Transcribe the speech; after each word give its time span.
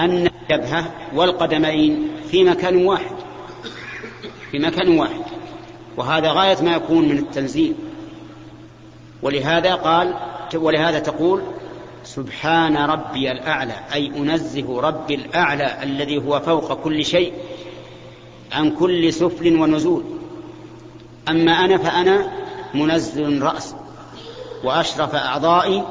أن 0.00 0.30
الجبهة 0.50 0.92
والقدمين 1.14 2.10
في 2.30 2.44
مكان 2.44 2.86
واحد. 2.86 3.16
في 4.50 4.58
مكان 4.58 4.98
واحد. 4.98 5.20
وهذا 5.96 6.32
غاية 6.32 6.62
ما 6.62 6.74
يكون 6.74 7.08
من 7.08 7.18
التنزيل. 7.18 7.74
ولهذا 9.22 9.74
قال 9.74 10.14
ولهذا 10.54 10.98
تقول 10.98 11.42
سبحان 12.04 12.76
ربي 12.76 13.30
الأعلى 13.30 13.74
أي 13.94 14.06
أنزه 14.06 14.80
ربي 14.80 15.14
الأعلى 15.14 15.82
الذي 15.82 16.18
هو 16.18 16.40
فوق 16.40 16.72
كل 16.82 17.04
شيء 17.04 17.32
عن 18.52 18.70
كل 18.70 19.12
سفل 19.12 19.60
ونزول. 19.60 20.04
أما 21.28 21.52
أنا 21.52 21.78
فأنا 21.78 22.32
منزل 22.74 23.42
رأس 23.42 23.74
وأشرف 24.64 25.14
أعضائي 25.14 25.84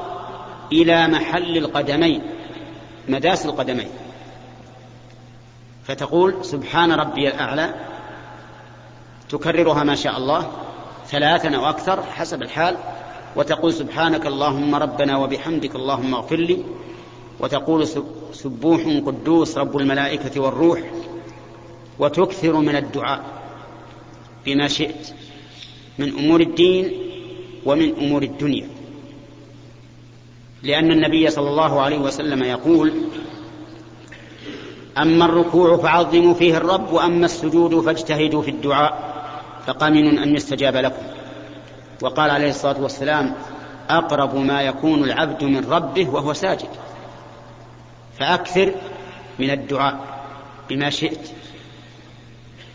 إلى 0.71 1.07
محل 1.07 1.57
القدمين 1.57 2.21
مداس 3.07 3.45
القدمين. 3.45 3.89
فتقول 5.89 6.45
سبحان 6.45 6.91
ربي 6.91 7.27
الأعلى 7.27 7.73
تكررها 9.30 9.84
ما 9.84 9.95
شاء 9.95 10.17
الله 10.17 10.52
ثلاثا 11.07 11.55
أو 11.55 11.70
أكثر 11.70 12.03
حسب 12.03 12.41
الحال 12.41 12.77
وتقول 13.35 13.73
سبحانك 13.73 14.25
اللهم 14.25 14.75
ربنا 14.75 15.17
وبحمدك 15.17 15.75
اللهم 15.75 16.13
اغفر 16.16 16.35
لي 16.35 16.63
وتقول 17.39 17.88
سبوح 18.33 18.81
قدوس 19.05 19.57
رب 19.57 19.77
الملائكة 19.77 20.41
والروح 20.41 20.80
وتكثر 21.99 22.53
من 22.53 22.75
الدعاء 22.75 23.23
بما 24.45 24.67
شئت 24.67 25.13
من 25.99 26.17
أمور 26.19 26.41
الدين 26.41 26.94
ومن 27.66 27.95
أمور 27.95 28.23
الدنيا. 28.23 28.67
لأن 30.63 30.91
النبي 30.91 31.30
صلى 31.30 31.50
الله 31.50 31.81
عليه 31.81 31.97
وسلم 31.97 32.44
يقول 32.44 32.94
أما 35.00 35.25
الركوع 35.25 35.78
فعظموا 35.78 36.33
فيه 36.33 36.58
الرب 36.58 36.94
وأما 36.94 37.25
السجود 37.25 37.80
فاجتهدوا 37.80 38.42
في 38.42 38.52
الدعاء 38.52 39.14
فقمن 39.67 40.17
أن 40.17 40.36
يستجاب 40.36 40.75
لكم. 40.75 41.03
وقال 42.02 42.30
عليه 42.30 42.50
الصلاة 42.50 42.81
والسلام 42.81 43.36
أقرب 43.89 44.36
ما 44.36 44.61
يكون 44.61 45.03
العبد 45.03 45.44
من 45.44 45.72
ربه 45.72 46.09
وهو 46.09 46.33
ساجد. 46.33 46.69
فأكثر 48.19 48.72
من 49.39 49.50
الدعاء 49.50 50.00
بما 50.69 50.89
شئت. 50.89 51.30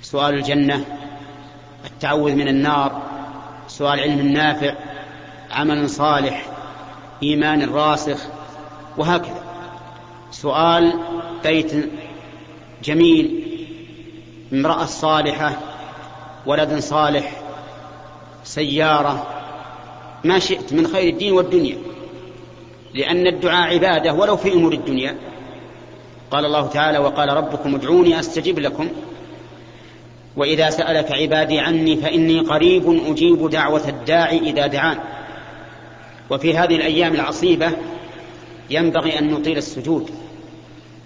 سؤال 0.03 0.35
الجنة 0.35 0.85
التعوذ 1.85 2.35
من 2.35 2.49
النار. 2.49 3.03
سؤال 3.69 4.01
علم 4.01 4.29
نافع 4.29 4.75
عمل 5.51 5.91
صالح 5.91 6.47
إيمان 7.23 7.71
راسخ 7.71 8.19
وهكذا. 8.97 9.45
سؤال 10.31 10.93
بيت 11.45 11.73
جميل. 12.85 13.45
امرأة 14.53 14.85
صالحة 14.85 15.59
ولد 16.47 16.79
صالح 16.79 17.43
سيارة. 18.45 19.27
ما 20.25 20.39
شئت 20.39 20.73
من 20.73 20.87
خير 20.87 21.13
الدين 21.13 21.33
والدنيا 21.33 21.79
لأن 22.95 23.27
الدعاء 23.27 23.75
عبادة 23.75 24.13
ولو 24.13 24.37
في 24.37 24.53
أمور 24.53 24.73
الدنيا. 24.73 25.17
قال 26.31 26.45
الله 26.45 26.67
تعالى 26.67 26.99
وقال 26.99 27.29
ربكم 27.29 27.75
ادعوني 27.75 28.21
أستجب 28.21 28.59
لكم. 28.59 28.89
وإذا 30.37 30.71
سألك 30.71 31.13
عبادي 31.13 31.59
عني 31.59 31.97
فإني 31.97 32.41
قريب 32.41 33.01
أجيب 33.07 33.51
دعوة 33.51 33.89
الداعي 33.89 34.39
إذا 34.39 34.67
دعان. 34.67 34.99
وفي 36.31 36.57
هذه 36.57 36.77
الأيام 36.77 37.15
العصيبة 37.15 37.73
ينبغي 38.71 39.19
أن 39.19 39.31
نطيل 39.31 39.57
السجود 39.57 40.11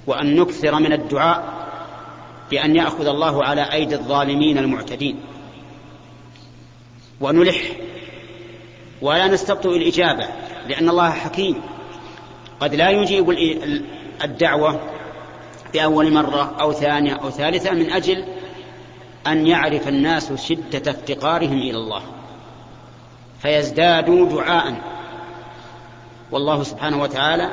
وأن 0.07 0.37
نكثر 0.41 0.75
من 0.75 0.93
الدعاء 0.93 1.58
بأن 2.51 2.77
يأخذ 2.77 3.07
الله 3.07 3.45
على 3.45 3.73
أيدي 3.73 3.95
الظالمين 3.95 4.59
المعتدين. 4.59 5.21
ونلح. 7.21 7.63
ولا 9.03 9.27
نستبطئ 9.27 9.77
الإجابة 9.77 10.29
لأن 10.69 10.89
الله 10.89 11.11
حكيم. 11.11 11.61
قد 12.61 12.75
لا 12.75 12.91
يجيب 12.91 13.31
الدعوة 14.25 14.81
بأول 15.75 16.13
مرة 16.13 16.57
أو 16.61 16.73
ثانية 16.73 17.13
أو 17.15 17.31
ثالثة 17.31 17.71
من 17.71 17.93
أجل 17.93 18.25
أن 19.27 19.47
يعرف 19.47 19.89
الناس 19.89 20.33
شدة 20.33 20.91
افتقارهم 20.91 21.59
إلى 21.59 21.77
الله. 21.77 22.03
فيزدادوا 23.43 24.29
دعاء. 24.29 24.75
والله 26.31 26.63
سبحانه 26.63 27.03
وتعالى 27.03 27.51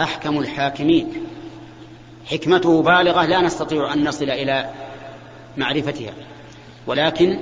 أحكم 0.00 0.38
الحاكمين. 0.38 1.25
حكمته 2.26 2.82
بالغة 2.82 3.26
لا 3.26 3.40
نستطيع 3.40 3.92
أن 3.92 4.08
نصل 4.08 4.30
إلى 4.30 4.70
معرفتها. 5.56 6.12
ولكن 6.86 7.38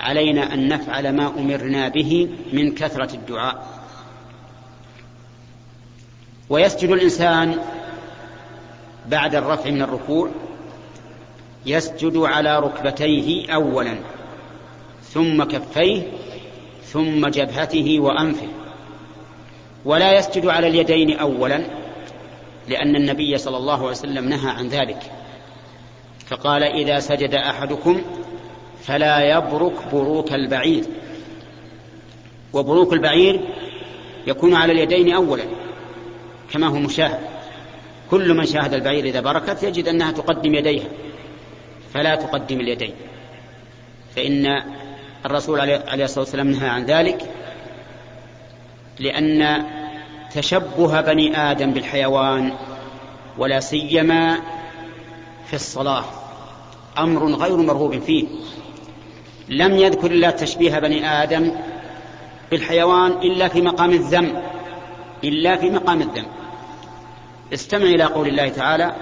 علينا 0.00 0.54
أن 0.54 0.68
نفعل 0.68 1.16
ما 1.16 1.26
أمرنا 1.26 1.88
به 1.88 2.28
من 2.52 2.74
كثرة 2.74 3.14
الدعاء. 3.14 3.66
ويسجد 6.50 6.90
الإنسان 6.90 7.58
بعد 9.08 9.34
الرفع 9.34 9.70
من 9.70 9.82
الركوع 9.82 10.30
يسجد 11.66 12.16
على 12.16 12.58
ركبتيه 12.58 13.54
أولا 13.54 13.94
ثم 15.02 15.44
كفيه 15.44 16.02
ثم 16.84 17.28
جبهته 17.28 18.00
وأنفه. 18.00 18.48
ولا 19.84 20.18
يسجد 20.18 20.46
على 20.46 20.68
اليدين 20.68 21.18
أولا 21.18 21.81
لأن 22.68 22.96
النبي 22.96 23.38
صلى 23.38 23.56
الله 23.56 23.76
عليه 23.76 23.86
وسلم 23.86 24.28
نهى 24.28 24.50
عن 24.50 24.68
ذلك. 24.68 25.02
فقال 26.26 26.62
إذا 26.62 26.98
سجد 26.98 27.34
أحدكم 27.34 28.02
فلا 28.82 29.36
يبرك 29.36 29.72
بروك 29.92 30.32
البعير. 30.32 30.84
وبروك 32.52 32.92
البعير 32.92 33.40
يكون 34.26 34.54
على 34.54 34.72
اليدين 34.72 35.14
أولا 35.14 35.44
كما 36.52 36.66
هو 36.66 36.78
مشاهد. 36.78 37.20
كل 38.10 38.34
من 38.34 38.46
شاهد 38.46 38.74
البعير 38.74 39.04
إذا 39.04 39.20
بركت 39.20 39.62
يجد 39.62 39.88
أنها 39.88 40.12
تقدم 40.12 40.54
يديها 40.54 40.88
فلا 41.94 42.14
تقدم 42.14 42.60
اليدين. 42.60 42.94
فإن 44.16 44.62
الرسول 45.26 45.60
عليه 45.60 46.04
الصلاة 46.04 46.24
والسلام 46.24 46.50
نهى 46.50 46.68
عن 46.68 46.84
ذلك 46.84 47.30
لأن 48.98 49.64
تشبه 50.34 51.00
بني 51.00 51.36
آدم 51.50 51.70
بالحيوان 51.70 52.52
ولا 53.38 53.60
سيما 53.60 54.38
في 55.46 55.54
الصلاة 55.54 56.04
أمر 56.98 57.26
غير 57.34 57.56
مرغوب 57.56 57.98
فيه. 57.98 58.26
لم 59.48 59.76
يذكر 59.76 60.10
الله 60.10 60.30
تشبيه 60.30 60.78
بني 60.78 61.22
آدم 61.22 61.52
بالحيوان 62.50 63.10
إلا 63.10 63.48
في 63.48 63.62
مقام 63.62 63.90
الذم 63.90 64.42
إلا 65.24 65.56
في 65.56 65.70
مقام 65.70 66.00
الذم. 66.00 66.26
استمع 67.54 67.84
إلى 67.84 68.04
قول 68.04 68.28
الله 68.28 68.48
تعالى 68.48 68.94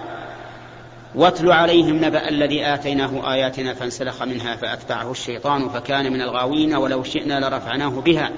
واتل 1.14 1.52
عليهم 1.52 2.04
نبأ 2.04 2.28
الذي 2.28 2.66
آتيناه 2.66 3.32
آياتنا 3.32 3.74
فانسلخ 3.74 4.22
منها 4.22 4.56
فأتبعه 4.56 5.10
الشيطان 5.10 5.68
فكان 5.68 6.12
من 6.12 6.22
الغاوين 6.22 6.74
ولو 6.74 7.02
شئنا 7.02 7.40
لرفعناه 7.40 7.88
بها. 7.88 8.30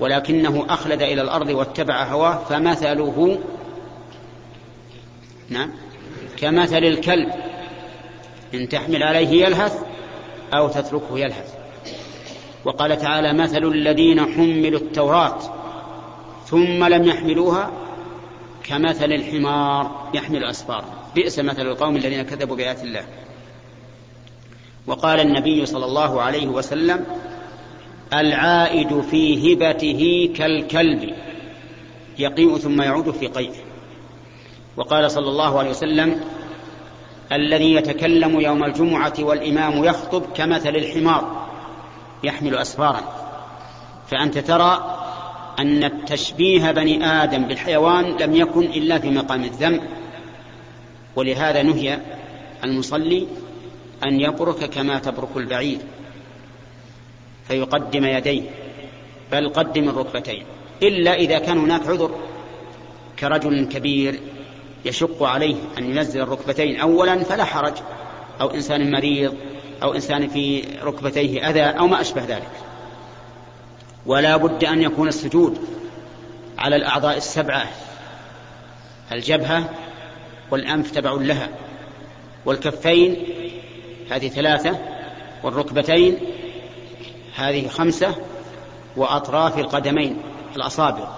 ولكنه 0.00 0.66
أخلد 0.68 1.02
إلى 1.02 1.22
الأرض 1.22 1.48
واتبع 1.48 2.04
هواه 2.04 2.44
فمثله 2.44 3.38
نعم 5.48 5.70
كمثل 6.36 6.84
الكلب 6.84 7.32
إن 8.54 8.68
تحمل 8.68 9.02
عليه 9.02 9.46
يلهث 9.46 9.78
أو 10.54 10.68
تتركه 10.68 11.18
يلهث. 11.18 11.54
وقال 12.64 12.98
تعالى 12.98 13.32
مثل 13.32 13.64
الذين 13.64 14.20
حملوا 14.20 14.80
التوراة 14.80 15.38
ثم 16.46 16.84
لم 16.84 17.04
يحملوها 17.04 17.70
كمثل 18.64 19.12
الحمار 19.12 20.10
يحمل 20.14 20.44
أسفارا 20.44 20.84
بئس 21.14 21.38
مثل 21.38 21.62
القوم 21.62 21.96
الذين 21.96 22.22
كذبوا 22.22 22.56
بآيات 22.56 22.82
الله. 22.82 23.04
وقال 24.86 25.20
النبي 25.20 25.66
صلى 25.66 25.84
الله 25.84 26.22
عليه 26.22 26.46
وسلم 26.46 27.06
العائد 28.12 29.00
في 29.00 29.54
هبته 29.54 30.32
كالكلب 30.36 31.14
يقيء 32.18 32.58
ثم 32.58 32.82
يعود 32.82 33.10
في 33.10 33.26
قيئه 33.26 33.68
وقال 34.76 35.10
صلى 35.10 35.28
الله 35.28 35.58
عليه 35.58 35.70
وسلم 35.70 36.20
الذي 37.32 37.74
يتكلم 37.74 38.40
يوم 38.40 38.64
الجمعة 38.64 39.14
والإمام 39.18 39.84
يخطب 39.84 40.22
كمثل 40.34 40.76
الحمار 40.76 41.48
يحمل 42.24 42.54
أسفارا. 42.54 43.00
فأنت 44.10 44.38
ترى 44.38 44.98
أن 45.58 46.04
تشبيه 46.06 46.70
بني 46.70 47.04
آدم 47.06 47.42
بالحيوان 47.42 48.04
لم 48.04 48.34
يكن 48.34 48.62
إلا 48.62 48.98
في 48.98 49.10
مقام 49.10 49.44
الذم. 49.44 49.80
ولهذا 51.16 51.62
نهي 51.62 51.98
المصلي 52.64 53.26
أن 54.04 54.20
يبرك 54.20 54.64
كما 54.64 54.98
تبرك 54.98 55.36
البعير. 55.36 55.78
فيقدم 57.48 58.04
يديه 58.04 58.42
بل 59.32 59.48
قدم 59.48 59.88
الركبتين 59.88 60.44
إلا 60.82 61.14
إذا 61.14 61.38
كان 61.38 61.58
هناك 61.58 61.86
عذر 61.86 62.10
كرجل 63.18 63.68
كبير 63.68 64.20
يشق 64.84 65.22
عليه 65.22 65.56
أن 65.78 65.84
ينزل 65.84 66.20
الركبتين 66.20 66.80
أولا 66.80 67.18
فلا 67.18 67.44
حرج 67.44 67.74
أو 68.40 68.50
إنسان 68.50 68.90
مريض 68.90 69.34
أو 69.82 69.94
إنسان 69.94 70.28
في 70.28 70.64
ركبتيه 70.82 71.50
أذى 71.50 71.62
أو 71.62 71.86
ما 71.86 72.00
أشبه 72.00 72.24
ذلك. 72.24 72.50
ولا 74.06 74.36
بد 74.36 74.64
أن 74.64 74.82
يكون 74.82 75.08
السجود 75.08 75.58
على 76.58 76.76
الأعضاء 76.76 77.16
السبعة 77.16 77.66
الجبهة 79.12 79.70
والأنف 80.50 80.90
تبع 80.90 81.12
لها 81.12 81.48
والكفين 82.44 83.16
هذه 84.10 84.28
ثلاثة 84.28 84.78
والركبتين 85.42 86.18
هذه 87.38 87.68
خمسة 87.68 88.14
وأطراف 88.96 89.58
القدمين 89.58 90.16
الأصابع. 90.56 91.08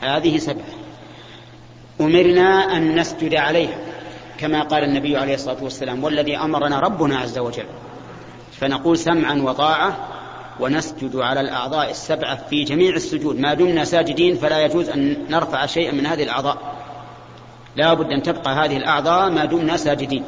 هذه 0.00 0.38
سبعة. 0.38 0.64
أمرنا 2.00 2.76
أن 2.76 2.98
نسجد 2.98 3.34
عليها 3.34 3.78
كما 4.38 4.62
قال 4.62 4.84
النبي 4.84 5.16
عليه 5.16 5.34
الصلاة 5.34 5.64
والسلام 5.64 6.04
والذي 6.04 6.36
أمرنا 6.36 6.80
ربنا 6.80 7.18
عز 7.18 7.38
وجل. 7.38 7.66
فنقول 8.52 8.98
سمعا 8.98 9.34
وطاعة 9.34 9.96
ونسجد 10.60 11.16
على 11.16 11.40
الأعضاء 11.40 11.90
السبعة 11.90 12.48
في 12.48 12.64
جميع 12.64 12.94
السجود. 12.94 13.40
ما 13.40 13.54
دمنا 13.54 13.84
ساجدين 13.84 14.36
فلا 14.36 14.64
يجوز 14.64 14.88
أن 14.88 15.26
نرفع 15.30 15.66
شيئا 15.66 15.92
من 15.92 16.06
هذه 16.06 16.22
الأعضاء. 16.22 16.58
لا 17.76 17.94
بد 17.94 18.06
أن 18.06 18.22
تبقى 18.22 18.54
هذه 18.54 18.76
الأعضاء 18.76 19.30
ما 19.30 19.44
دمنا 19.44 19.76
ساجدين. 19.76 20.24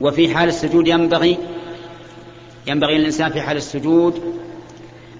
وفي 0.00 0.34
حال 0.34 0.48
السجود 0.48 0.88
ينبغي 0.88 1.38
ينبغي 2.66 2.98
للإنسان 2.98 3.32
في 3.32 3.40
حال 3.40 3.56
السجود 3.56 4.40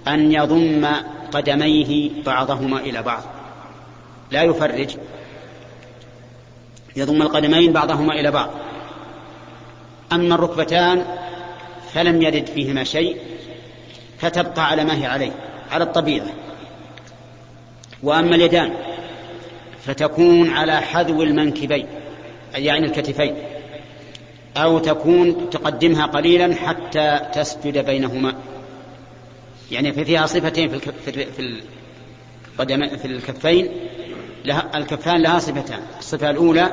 أن 0.09 0.33
يضم 0.33 0.87
قدميه 1.33 2.11
بعضهما 2.27 2.81
إلى 2.81 3.03
بعض. 3.03 3.23
لا 4.31 4.43
يفرج. 4.43 4.97
يضم 6.97 7.23
القدمين 7.23 7.73
بعضهما 7.73 8.13
إلى 8.13 8.31
بعض. 8.31 8.51
أما 10.13 10.35
الركبتان 10.35 11.05
فلم 11.95 12.23
يرد 12.23 12.47
فيهما 12.47 12.85
شيء 12.85 13.17
فتبقى 14.19 14.67
على 14.67 14.85
ما 14.85 15.03
هي 15.03 15.07
عليه 15.07 15.33
على 15.73 15.85
الطبيعة. 15.85 16.27
وأما 18.03 18.37
اليدان 18.37 18.75
فتكون 19.85 20.51
على 20.51 20.81
حذو 20.81 21.23
المنكبين 21.23 21.87
أي 22.55 22.65
يعني 22.65 22.87
الكتفين. 22.87 23.37
أو 24.57 24.79
تكون 24.79 25.51
تقدمها 25.51 26.07
قليلا 26.07 26.55
حتى 26.55 27.21
تسجد 27.35 27.87
بينهما. 27.87 28.35
يعني 29.71 29.93
فيها 29.93 30.27
صفتين 30.27 30.69
في 30.69 30.93
في 31.37 31.61
القدم 32.59 32.97
في 32.97 33.05
الكفين 33.05 33.69
لها 34.45 34.71
الكفان 34.75 35.23
لها 35.23 35.39
صفتان. 35.39 35.81
الصفة 35.99 36.31
الأولى 36.31 36.71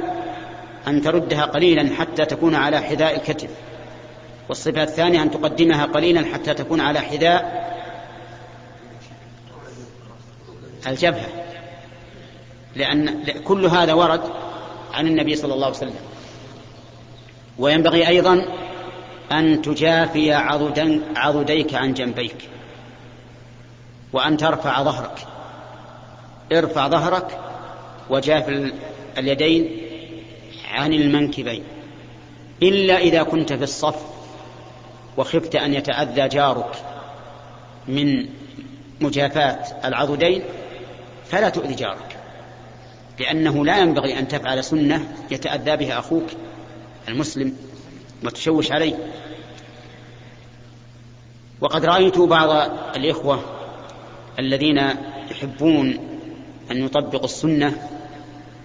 أن 0.88 1.02
تردها 1.02 1.46
قليلا 1.46 1.96
حتى 1.96 2.26
تكون 2.26 2.56
على 2.56 2.82
حذاء 2.82 3.16
الكتف. 3.16 3.50
والصفة 4.50 4.84
الثانية 4.84 5.22
أن 5.22 5.32
تقدمها 5.32 5.86
قليلا 5.86 6.26
حتى 6.26 6.54
تكون 6.54 6.82
على 6.82 7.00
حذاء 7.00 7.64
الجبهة. 10.88 11.28
لأن 12.76 13.24
كل 13.44 13.66
هذا 13.66 13.94
ورد 13.94 14.22
عن 14.94 15.08
النبي 15.08 15.36
صلى 15.36 15.54
الله 15.54 15.66
عليه 15.66 15.78
وسلم. 15.78 16.13
وينبغي 17.60 18.08
أيضا 18.08 18.46
أن 19.32 19.62
تجافي 19.62 20.34
عضديك 21.16 21.74
عن 21.74 21.94
جنبيك 21.94 22.50
وأن 24.14 24.38
ترفع 24.38 24.84
ظهرك. 24.84 25.28
ارفع 26.52 26.88
ظهرك 26.88 27.40
وجاف 28.10 28.72
اليدين 29.18 29.78
عن 30.72 30.94
المنكبين. 30.94 31.64
إلا 32.64 32.98
إذا 32.98 33.24
كنت 33.24 33.54
في 33.54 33.64
الصف 33.64 34.14
وخفت 35.18 35.56
أن 35.56 35.74
يتأذى 35.74 36.28
جارك 36.28 36.76
من 37.88 38.30
مجافاة 39.02 39.60
العضدين 39.86 40.44
فلا 41.26 41.50
تؤذي 41.50 41.74
جارك 41.74 42.18
لأنه 43.20 43.66
لا 43.66 43.78
ينبغي 43.78 44.20
أن 44.20 44.28
تفعل 44.28 44.64
سنة 44.64 45.08
يتأذى 45.32 45.76
بها 45.76 46.00
أخوك 46.00 46.28
المسلم 47.08 47.56
وتشوش 48.24 48.72
عليه. 48.72 48.96
وقد 51.62 51.86
رأيت 51.86 52.18
بعض 52.18 52.70
الإخوة 52.96 53.44
الذين 54.40 54.78
يحبون 55.32 55.98
أن 56.72 56.86
يطبقوا 56.86 57.26
السنة 57.26 57.90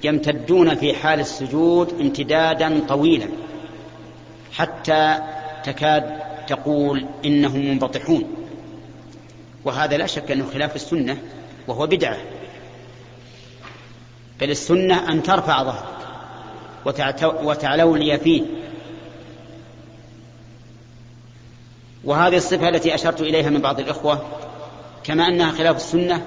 يمتدون 0.05 0.75
في 0.75 0.95
حال 0.95 1.21
السجود 1.21 2.01
امتدادا 2.01 2.81
طويلا 2.89 3.29
حتى 4.53 5.19
تكاد 5.65 6.19
تقول 6.47 7.07
إنهم 7.25 7.71
منبطحون. 7.71 8.35
وهذا 9.65 9.97
لا 9.97 10.07
شك 10.07 10.31
أنه 10.31 10.51
خلاف 10.51 10.77
السنة 10.77 11.19
وهو 11.69 11.87
بدعة. 11.87 12.17
بل 14.41 14.51
السنة 14.51 15.13
أن 15.13 15.23
ترفع 15.23 15.63
ظهرك 15.63 15.98
وتعلولي 17.25 18.19
فيه. 18.19 18.43
وهذه 22.05 22.37
الصفة 22.37 22.69
التي 22.69 22.95
أشرت 22.95 23.21
إليها 23.21 23.51
من 23.51 23.61
بعض 23.61 23.81
الإخوة 23.81 24.23
كما 25.05 25.29
أنها 25.29 25.53
خلاف 25.53 25.77
السنة 25.77 26.27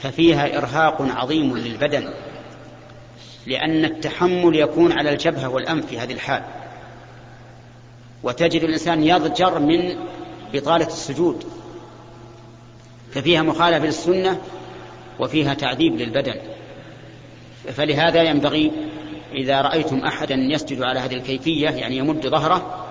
ففيها 0.00 0.58
إرهاق 0.58 1.02
عظيم 1.02 1.56
للبدن 1.56 2.10
لأن 3.46 3.84
التحمل 3.84 4.56
يكون 4.56 4.92
على 4.92 5.10
الجبهة 5.12 5.48
والأنف 5.48 5.86
في 5.86 5.98
هذه 5.98 6.12
الحال. 6.12 6.42
وتجد 8.22 8.62
الإنسان 8.64 9.04
يضجر 9.04 9.58
من 9.58 9.96
بطالة 10.52 10.86
السجود 10.86 11.44
ففيها 13.14 13.42
مخالفة 13.42 13.86
للسنة 13.86 14.40
وفيها 15.18 15.54
تعذيب 15.54 15.96
للبدن. 15.96 16.34
فلهذا 17.72 18.22
ينبغي 18.22 18.72
إذا 19.32 19.60
رأيتم 19.60 19.98
أحدا 19.98 20.34
يسجد 20.34 20.82
على 20.82 21.00
هذه 21.00 21.14
الكيفية 21.14 21.68
يعني 21.68 21.96
يمد 21.96 22.26
ظهره 22.26 22.86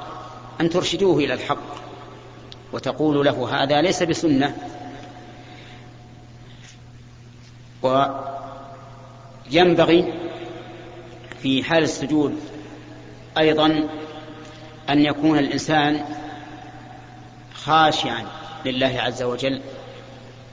أن 0.62 0.69
ترشدوه 0.69 1.18
إلى 1.18 1.33
الحق 1.33 1.80
وتقول 2.74 3.25
له 3.25 3.63
هذا 3.63 3.81
ليس 3.81 4.03
بسنة. 4.03 4.56
وينبغي 9.51 10.13
في 11.41 11.63
حال 11.63 11.84
السجود 11.84 12.39
أيضا 13.38 13.89
أن 14.89 15.00
يكون 15.05 15.39
الإنسان 15.39 16.05
خاشعا 17.53 18.25
لله 18.65 19.01
عز 19.01 19.24
وجل 19.24 19.62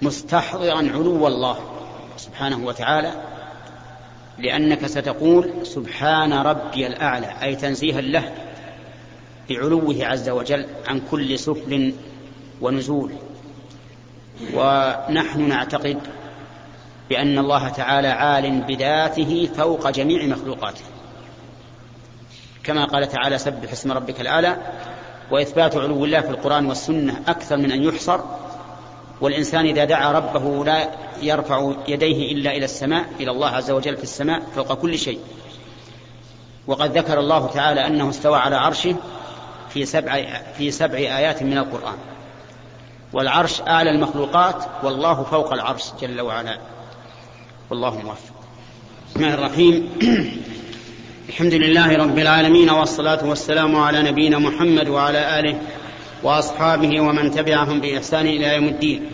مستحضرا 0.03 0.77
علو 0.77 1.27
الله 1.27 1.59
سبحانه 2.17 2.67
وتعالى 2.67 3.36
لأنك 4.39 4.87
ستقول 4.87 5.67
سبحان 5.67 6.33
ربي 6.33 6.87
الأعلى 6.87 7.35
أي 7.43 7.57
تنزيها 7.57 8.01
له 8.01 8.33
بعلوه 9.49 9.97
عز 10.01 10.29
وجل 10.29 10.67
عن 10.87 11.01
كل 11.11 11.39
سفل 11.39 11.95
ونزول. 12.61 13.13
ونحن 14.55 15.49
نعتقد 15.49 15.99
بأن 17.11 17.39
الله 17.39 17.69
تعالى 17.69 18.09
عال 18.09 18.61
بذاته 18.61 19.49
فوق 19.57 19.91
جميع 19.91 20.27
مخلوقاته. 20.27 20.85
كما 22.65 22.85
قال 22.85 23.09
تعالى 23.09 23.39
سبح 23.39 23.73
اسم 23.73 23.93
ربك 23.93 24.21
الأعلى 24.21 24.57
وإثبات 25.31 25.77
علو 25.77 26.05
الله 26.05 26.21
في 26.21 26.31
القرآن 26.31 26.67
والسنة 26.67 27.23
أكثر 27.29 27.57
من 27.57 27.73
أن 27.73 27.83
يحصر. 27.83 28.21
والإنسان 29.21 29.67
إذا 29.67 29.85
دعا 29.85 30.13
ربه 30.13 30.65
لا 30.65 30.89
يرفع 31.23 31.73
يديه 31.89 32.33
إلا 32.33 32.51
إلى 32.57 32.65
السماء 32.65 33.05
إلى 33.21 33.31
الله 33.31 33.49
عز 33.49 33.71
وجل 33.71 33.97
في 33.97 34.03
السماء 34.03 34.43
فوق 34.57 34.75
كل 34.75 34.99
شيء. 34.99 35.19
وقد 36.67 36.99
ذكر 36.99 37.21
الله 37.21 37.47
تعالى 37.47 37.87
أنه 37.87 38.11
استوى 38.11 38.39
على 38.39 38.57
عرشه 38.57 38.97
في 39.71 39.87
سبع, 39.87 40.27
في 40.59 40.71
سبع 40.71 40.99
آيات 40.99 41.43
من 41.43 41.59
القرآن. 41.59 41.97
والعرش 43.13 43.61
أعلى 43.61 43.91
المخلوقات 43.91 44.65
والله 44.83 45.23
فوق 45.23 45.53
العرش 45.53 45.85
جل 46.01 46.21
وعلا. 46.21 46.59
والله 47.71 47.99
موفق. 47.99 48.35
بسم 49.11 49.25
الله 49.25 49.35
الرحيم. 49.35 49.91
الحمد 51.29 51.55
لله 51.55 51.97
رب 51.97 52.19
العالمين 52.19 52.71
والصلاة 52.71 53.27
والسلام 53.27 53.77
على 53.77 54.03
نبينا 54.03 54.39
محمد 54.39 54.89
وعلى 54.89 55.41
آله 55.41 55.61
وأصحابه 56.23 57.01
ومن 57.01 57.31
تبعهم 57.31 57.81
بإحسان 57.81 58.27
إلى 58.27 58.55
يوم 58.55 58.65
الدين. 58.65 59.11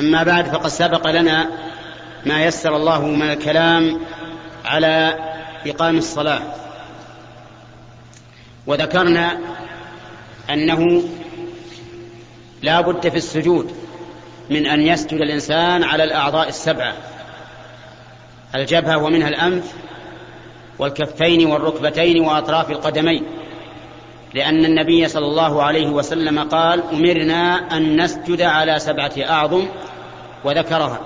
أما 0.00 0.22
بعد 0.22 0.46
فقد 0.46 0.68
سبق 0.68 1.10
لنا 1.10 1.50
ما 2.26 2.44
يسر 2.44 2.76
الله 2.76 3.06
من 3.06 3.30
الكلام 3.30 4.00
على 4.64 5.14
إقام 5.66 5.98
الصلاة. 5.98 6.42
وذكرنا 8.66 9.38
أنه 10.50 11.02
لا 12.62 12.80
بد 12.80 13.08
في 13.08 13.16
السجود 13.16 13.72
من 14.50 14.66
أن 14.66 14.80
يسجد 14.80 15.20
الإنسان 15.20 15.84
على 15.84 16.04
الأعضاء 16.04 16.48
السبعة 16.48 16.94
الجبهة 18.54 18.98
ومنها 18.98 19.28
الأنف 19.28 19.72
والكفين 20.78 21.46
والركبتين 21.46 22.20
وأطراف 22.20 22.70
القدمين. 22.70 23.24
لأن 24.34 24.64
النبي 24.64 25.08
صلى 25.08 25.26
الله 25.26 25.62
عليه 25.62 25.86
وسلم 25.86 26.38
قال 26.38 26.82
أمرنا 26.92 27.76
أن 27.76 28.02
نسجد 28.02 28.42
على 28.42 28.78
سبعة 28.78 29.12
أعظم 29.18 29.66
وذكرها. 30.44 31.00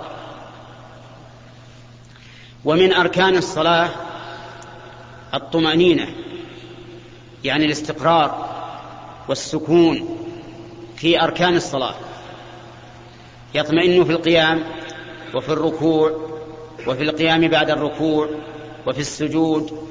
ومن 2.64 2.93
أركان 2.93 3.37
الصلاة 3.37 3.88
الطمأنينة 5.35 6.07
يعني 7.45 7.64
الاستقرار 7.64 8.49
والسكون 9.29 10.19
في 10.97 11.23
أركان 11.23 11.57
الصلاة. 11.57 11.95
يطمئن 13.55 14.05
في 14.05 14.12
القيام 14.12 14.64
وفي 15.35 15.49
الركوع 15.49 16.33
وفي 16.87 17.02
القيام 17.02 17.49
بعد 17.49 17.71
الركوع 17.71 18.29
وفي 18.87 19.00
السجود 19.00 19.88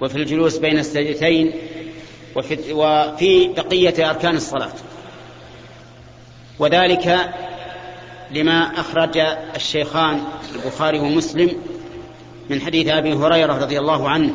وفي 0.00 0.16
الجلوس 0.16 0.58
بين 0.58 0.78
السجدتين 0.78 1.52
وفي, 2.36 2.72
وفي 2.72 3.48
بقية 3.48 4.10
أركان 4.10 4.36
الصلاة. 4.36 4.72
وذلك 6.58 7.34
لما 8.30 8.80
أخرج 8.80 9.18
الشيخان 9.56 10.24
البخاري 10.54 10.98
ومسلم 10.98 11.56
من 12.50 12.60
حديث 12.60 12.88
أبي 12.88 13.12
هريرة 13.12 13.52
رضي 13.52 13.78
الله 13.78 14.08
عنه 14.08 14.34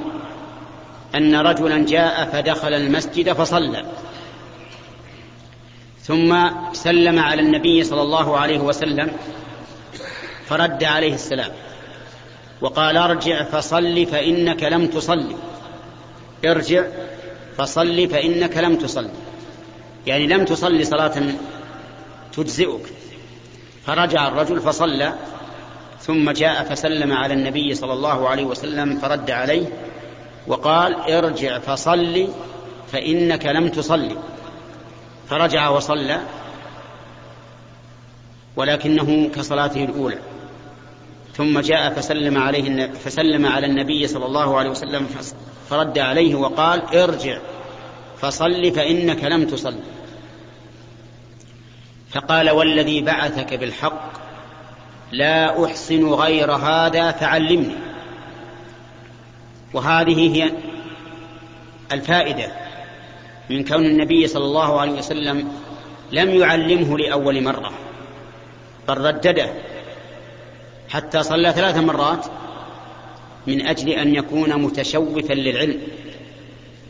أن 1.16 1.36
رجلا 1.36 1.86
جاء 1.86 2.26
فدخل 2.26 2.74
المسجد 2.74 3.34
فصلى 3.34 3.86
ثم 6.02 6.50
سلم 6.74 7.20
على 7.20 7.42
النبي 7.42 7.84
صلى 7.84 8.02
الله 8.02 8.38
عليه 8.38 8.60
وسلم 8.60 9.12
فرد 10.46 10.84
عليه 10.84 11.14
السلام 11.14 11.52
وقال 12.62 12.98
أرجع 12.98 13.44
فصل 13.44 14.06
فإنك 14.06 14.64
لم 14.64 14.88
تصلي 14.88 15.36
ارجع 16.46 16.84
فصل 17.60 18.10
فإنك 18.10 18.58
لم 18.58 18.76
تصلي 18.76 19.10
يعني 20.08 20.28
لم 20.28 20.46
تصلي 20.46 20.84
صلاة 20.84 21.22
تجزئك. 22.34 22.82
فرجع 23.86 24.28
الرجل 24.28 24.60
فصلى 24.62 25.14
ثم 26.02 26.32
جاء 26.32 26.64
فسلم 26.64 27.14
على 27.14 27.34
النبي 27.34 27.76
صلى 27.76 27.94
الله 27.94 28.30
عليه 28.30 28.44
وسلم 28.44 29.00
فرد 29.00 29.32
عليه 29.32 29.66
وقال 30.48 30.96
ارجع 30.96 31.60
فصل 31.60 32.28
فإنك 32.92 33.46
لم 33.46 33.68
تصلي 33.70 34.18
فرجع 35.30 35.70
وصلى 35.70 36.22
ولكنه 38.56 39.30
كصلاته 39.36 39.84
الأولى. 39.86 40.20
ثم 41.36 41.60
جاء 41.60 41.94
فسلم 41.94 42.38
عليه 42.38 42.88
فسلم 42.92 43.46
على 43.46 43.68
النبي 43.68 44.08
صلى 44.08 44.26
الله 44.26 44.58
عليه 44.58 44.70
وسلم 44.70 45.08
فرد 45.70 46.00
عليه 46.00 46.36
وقال 46.36 46.96
ارجع. 46.96 47.40
فصل 48.22 48.72
فإنك 48.72 49.24
لم 49.24 49.48
تصل. 49.48 49.76
فقال 52.12 52.50
والذي 52.50 53.02
بعثك 53.02 53.54
بالحق 53.54 54.12
لا 55.12 55.66
أحسن 55.66 56.10
غير 56.10 56.52
هذا 56.52 57.12
فعلمني. 57.12 57.76
وهذه 59.74 60.36
هي 60.36 60.52
الفائدة 61.92 62.52
من 63.50 63.64
كون 63.64 63.86
النبي 63.86 64.28
صلى 64.28 64.46
الله 64.46 64.80
عليه 64.80 64.92
وسلم 64.92 65.52
لم 66.12 66.30
يعلمه 66.30 66.98
لأول 66.98 67.44
مرة 67.44 67.74
بل 68.88 68.98
ردده 68.98 69.54
حتى 70.90 71.24
صلى 71.24 71.54
ثلاث 71.54 71.78
مرات 71.78 72.26
من 73.48 73.68
أجل 73.68 73.90
أن 73.90 74.16
يكون 74.16 74.62
متشوفا 74.62 75.34
للعلم 75.34 75.82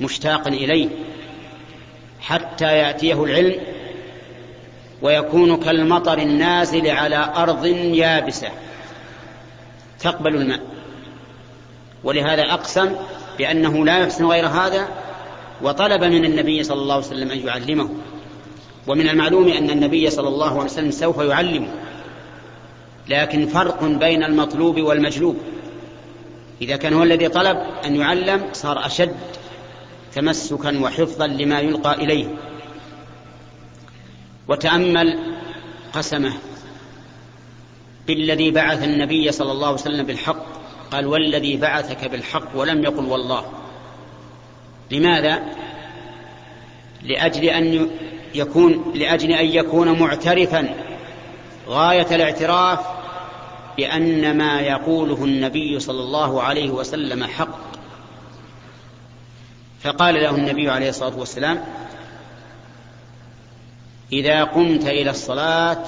مشتاقا 0.01 0.49
إليه. 0.49 0.89
حتى 2.21 2.77
يأتيه 2.77 3.23
العلم 3.23 3.55
ويكون 5.01 5.57
كالمطر 5.57 6.17
النازل 6.17 6.87
على 6.87 7.33
أرض 7.35 7.65
يابسة. 7.65 8.49
تقبل 9.99 10.35
الماء. 10.35 10.59
ولهذا 12.03 12.53
أقسم 12.53 12.95
بأنه 13.37 13.85
لا 13.85 13.99
يحسن 13.99 14.25
غير 14.25 14.47
هذا 14.47 14.87
وطلب 15.61 16.03
من 16.03 16.25
النبي 16.25 16.63
صلى 16.63 16.81
الله 16.81 16.95
عليه 16.95 17.05
وسلم 17.05 17.31
أن 17.31 17.47
يعلمه. 17.47 17.89
ومن 18.87 19.09
المعلوم 19.09 19.47
أن 19.47 19.69
النبي 19.69 20.09
صلى 20.09 20.27
الله 20.27 20.49
عليه 20.49 20.63
وسلم 20.63 20.91
سوف 20.91 21.17
يعلمه. 21.17 21.67
لكن 23.09 23.47
فرق 23.47 23.83
بين 23.83 24.23
المطلوب 24.23 24.81
والمجلوب. 24.81 25.37
إذا 26.61 26.75
كان 26.75 26.93
هو 26.93 27.03
الذي 27.03 27.27
طلب 27.27 27.57
أن 27.85 27.95
يعلم 27.95 28.41
صار 28.53 28.85
أشد. 28.85 29.15
تمسكا 30.15 30.79
وحفظا 30.79 31.27
لما 31.27 31.59
يلقى 31.59 31.93
إليه. 31.93 32.27
وتأمل 34.47 35.19
قسمه 35.93 36.33
بالذي 38.07 38.51
بعث 38.51 38.83
النبي 38.83 39.31
صلى 39.31 39.51
الله 39.51 39.67
عليه 39.67 39.77
وسلم 39.77 40.05
بالحق. 40.05 40.45
قال 40.91 41.05
والذي 41.05 41.57
بعثك 41.57 42.05
بالحق 42.05 42.55
ولم 42.55 42.83
يقل 42.83 43.05
والله. 43.05 43.45
لماذا؟ 44.91 45.43
لأجل 47.03 47.43
أن 47.43 47.89
يكون 48.35 48.91
لأجل 48.95 49.31
أن 49.31 49.45
يكون 49.45 49.99
معترفا 49.99 50.75
غاية 51.67 52.15
الاعتراف 52.15 52.79
بأن 53.77 54.37
ما 54.37 54.61
يقوله 54.61 55.25
النبي 55.25 55.79
صلى 55.79 56.03
الله 56.03 56.41
عليه 56.43 56.69
وسلم 56.69 57.23
حق. 57.23 57.68
فقال 59.79 60.15
له 60.15 60.29
النبي 60.29 60.69
عليه 60.69 60.89
الصلاة 60.89 61.19
والسلام 61.19 61.63
إذا 64.11 64.43
قمت 64.43 64.85
إلى 64.85 65.09
الصلاة 65.09 65.85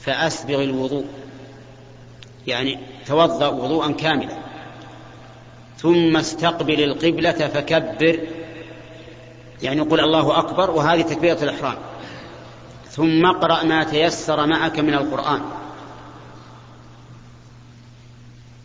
فأسبغ 0.00 0.62
الوضوء. 0.62 1.06
يعني 2.46 2.78
توضأ 3.06 3.48
وضوءا 3.48 3.92
كاملا. 3.92 4.36
ثم 5.78 6.16
استقبل 6.16 6.84
القبلة 6.84 7.32
فكبر. 7.32 8.20
يعني 9.62 9.80
قل 9.80 10.00
الله 10.00 10.38
أكبر 10.38 10.70
وهذه 10.70 11.02
تكبيرة 11.02 11.42
الإحرام. 11.42 11.76
ثم 12.90 13.26
اقرأ 13.26 13.64
ما 13.64 13.84
تيسر 13.84 14.46
معك 14.46 14.78
من 14.78 14.94
القرآن. 14.94 15.40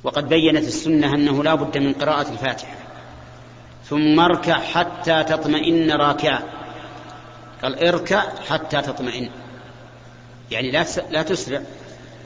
وقد 0.04 0.30
بينت 0.30 0.64
السنة 0.64 1.16
أنه 1.16 1.44
لا 1.44 1.56
بد 1.56 1.78
من 1.78 1.94
قراءة 1.94 2.32
الفاتحة. 2.32 2.85
ثم 3.90 4.20
اركع 4.20 4.60
حتى 4.60 5.24
تطمئن 5.24 5.92
راكعا 5.92 6.44
قال 7.64 7.88
اركع 7.88 8.24
حتى 8.50 8.82
تطمئن. 8.82 9.30
يعني 10.52 10.72
لا 10.72 10.86
لا 11.10 11.24
تسرع. 11.24 11.62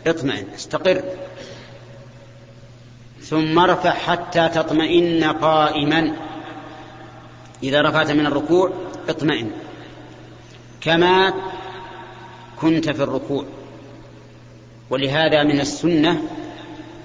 اطمئن 0.07 0.47
استقر. 0.55 1.03
ثم 3.21 3.59
ارفع 3.59 3.91
حتى 3.91 4.49
تطمئن 4.49 5.23
قائما. 5.23 6.15
إذا 7.63 7.81
رفعت 7.81 8.11
من 8.11 8.25
الركوع 8.25 8.71
اطمئن. 9.09 9.51
كما 10.81 11.33
كنت 12.61 12.89
في 12.89 13.03
الركوع. 13.03 13.45
ولهذا 14.89 15.43
من 15.43 15.59
السنة 15.59 16.21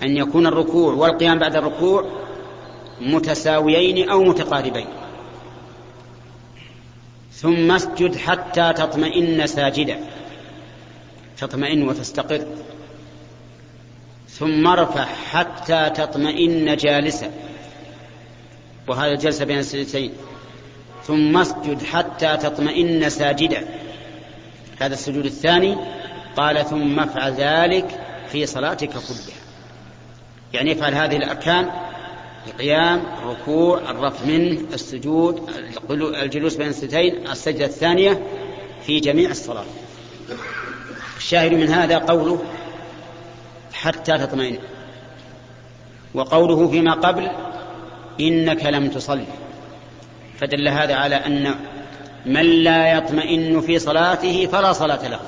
أن 0.02 0.16
يكون 0.16 0.46
الركوع 0.46 0.94
والقيام 0.94 1.38
بعد 1.38 1.56
الركوع 1.56 2.23
متساويين 3.00 4.08
أو 4.10 4.24
متقاربين. 4.24 4.86
ثم 7.32 7.72
اسجد 7.72 8.16
حتى 8.16 8.72
تطمئن 8.72 9.46
ساجدا. 9.46 9.98
تطمئن 11.38 11.88
وتستقر. 11.88 12.46
ثم 14.28 14.66
ارفع 14.66 15.04
حتى 15.04 15.90
تطمئن 15.90 16.76
جالسا. 16.76 17.30
وهذا 18.88 19.12
الجلسة 19.12 19.44
بين 19.44 19.58
السجدتين. 19.58 20.12
ثم 21.04 21.36
اسجد 21.36 21.82
حتى 21.82 22.36
تطمئن 22.36 23.10
ساجدا. 23.10 23.68
هذا 24.80 24.94
السجود 24.94 25.24
الثاني. 25.24 25.76
قال 26.36 26.66
ثم 26.66 27.00
افعل 27.00 27.32
ذلك 27.32 28.00
في 28.28 28.46
صلاتك 28.46 28.90
كلها. 28.90 29.38
يعني 30.52 30.72
افعل 30.72 30.94
هذه 30.94 31.16
الأركان 31.16 31.70
القيام 32.46 33.02
الركوع 33.22 33.90
الرفع 33.90 34.24
منه 34.24 34.60
السجود 34.72 35.50
الجلوس 35.90 36.56
بين 36.56 36.68
السجدتين 36.68 37.26
السجدة 37.30 37.64
الثانية 37.64 38.22
في 38.86 39.00
جميع 39.00 39.30
الصلاة. 39.30 39.64
الشاهد 41.16 41.52
من 41.54 41.68
هذا 41.68 41.98
قوله 41.98 42.42
حتى 43.72 44.18
تطمئن. 44.18 44.58
وقوله 46.14 46.68
فيما 46.68 46.94
قبل 46.94 47.30
إنك 48.20 48.64
لم 48.64 48.88
تصل 48.88 49.24
فدل 50.38 50.68
هذا 50.68 50.94
على 50.94 51.16
أن 51.16 51.54
من 52.26 52.42
لا 52.64 52.92
يطمئن 52.92 53.60
في 53.60 53.78
صلاته 53.78 54.46
فلا 54.46 54.72
صلاة 54.72 55.08
له. 55.08 55.20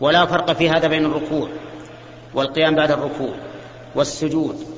ولا 0.00 0.26
فرق 0.26 0.52
في 0.52 0.70
هذا 0.70 0.88
بين 0.88 1.04
الركوع 1.04 1.48
والقيام 2.34 2.74
بعد 2.74 2.90
الركوع 2.90 3.34
والسجود 3.94 4.75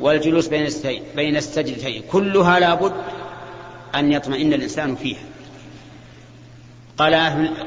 والجلوس 0.00 0.48
بين 0.48 0.68
بين 1.16 1.36
السجدتين. 1.36 2.02
كلها 2.10 2.60
لابد 2.60 2.92
أن 3.94 4.12
يطمئن 4.12 4.52
الإنسان 4.52 4.96
فيها. 4.96 5.18
قال 6.98 7.14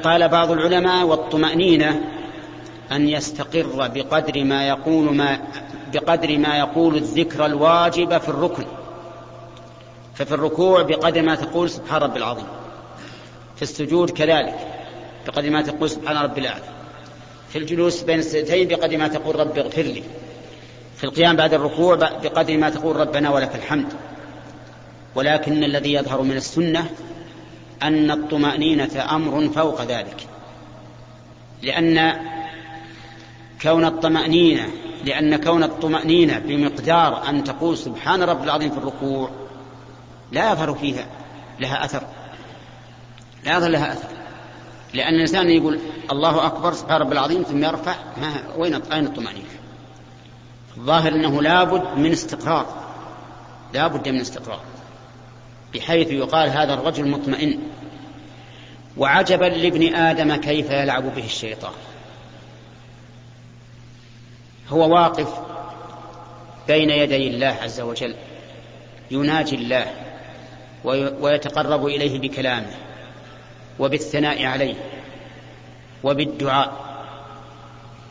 قال 0.03 0.29
بعض 0.29 0.51
العلماء 0.51 1.05
والطمأنينة 1.05 2.01
أن 2.91 3.09
يستقر 3.09 3.87
بقدر 3.87 4.43
ما 4.43 4.67
يقول 4.67 5.15
ما 5.15 5.39
بقدر 5.93 6.37
ما 6.37 6.57
يقول 6.57 6.95
الذكر 6.95 7.45
الواجب 7.45 8.17
في 8.17 8.29
الركن. 8.29 8.65
ففي 10.15 10.31
الركوع 10.31 10.81
بقدر 10.81 11.21
ما 11.21 11.35
تقول 11.35 11.69
سبحان 11.69 12.01
رب 12.01 12.17
العظيم. 12.17 12.47
في 13.55 13.61
السجود 13.61 14.09
كذلك 14.09 14.55
بقدر 15.27 15.49
ما 15.49 15.61
تقول 15.61 15.89
سبحان 15.89 16.17
رب 16.17 16.37
الأعلى. 16.37 16.63
في 17.49 17.57
الجلوس 17.57 18.01
بين 18.01 18.19
السجدتين 18.19 18.67
بقدر 18.67 18.97
ما 18.97 19.07
تقول 19.07 19.35
رب 19.35 19.57
اغفر 19.57 19.81
لي. 19.81 20.03
في 21.01 21.07
القيام 21.07 21.35
بعد 21.35 21.53
الركوع 21.53 21.95
بقدر 21.95 22.57
ما 22.57 22.69
تقول 22.69 22.95
ربنا 22.95 23.29
ولك 23.29 23.55
الحمد. 23.55 23.93
ولكن 25.15 25.63
الذي 25.63 25.93
يظهر 25.93 26.21
من 26.21 26.37
السنة 26.37 26.89
أن 27.83 28.11
الطمأنينة 28.11 29.15
أمر 29.15 29.49
فوق 29.49 29.81
ذلك. 29.81 30.27
لأن 31.61 32.15
كون 33.61 33.85
الطمأنينة 33.85 34.67
لأن 35.05 35.35
كون 35.35 35.63
الطمأنينة 35.63 36.39
بمقدار 36.39 37.29
أن 37.29 37.43
تقول 37.43 37.77
سبحان 37.77 38.23
رب 38.23 38.43
العظيم 38.43 38.69
في 38.69 38.77
الركوع 38.77 39.29
لا 40.31 40.51
يظهر 40.51 40.73
فيها 40.73 41.05
لها 41.59 41.85
أثر. 41.85 42.03
لا 43.45 43.57
يظهر 43.57 43.69
لها 43.69 43.93
أثر. 43.93 44.09
لأن 44.93 45.13
الإنسان 45.13 45.49
يقول 45.49 45.79
الله 46.11 46.45
أكبر 46.45 46.73
سبحان 46.73 47.01
رب 47.01 47.11
العظيم 47.11 47.43
ثم 47.43 47.63
يرفع 47.63 47.95
ما 48.21 48.43
وين 48.57 48.73
أين 48.73 49.05
الطمأنينة؟ 49.05 49.60
الظاهر 50.77 51.11
أنه 51.15 51.41
لابد 51.41 51.97
من 51.97 52.11
استقرار. 52.11 52.65
لابد 53.73 54.09
من 54.09 54.19
استقرار. 54.19 54.61
بحيث 55.73 56.11
يقال 56.11 56.49
هذا 56.49 56.73
الرجل 56.73 57.07
مطمئن. 57.07 57.59
وعجبا 58.97 59.45
لابن 59.45 59.95
آدم 59.95 60.35
كيف 60.35 60.69
يلعب 60.69 61.15
به 61.15 61.25
الشيطان. 61.25 61.73
هو 64.69 64.93
واقف 64.93 65.29
بين 66.67 66.89
يدي 66.89 67.27
الله 67.27 67.57
عز 67.61 67.81
وجل. 67.81 68.15
يناجي 69.11 69.55
الله. 69.55 69.85
ويتقرب 71.21 71.85
إليه 71.85 72.19
بكلامه. 72.19 72.71
وبالثناء 73.79 74.45
عليه. 74.45 74.75
وبالدعاء. 76.03 76.73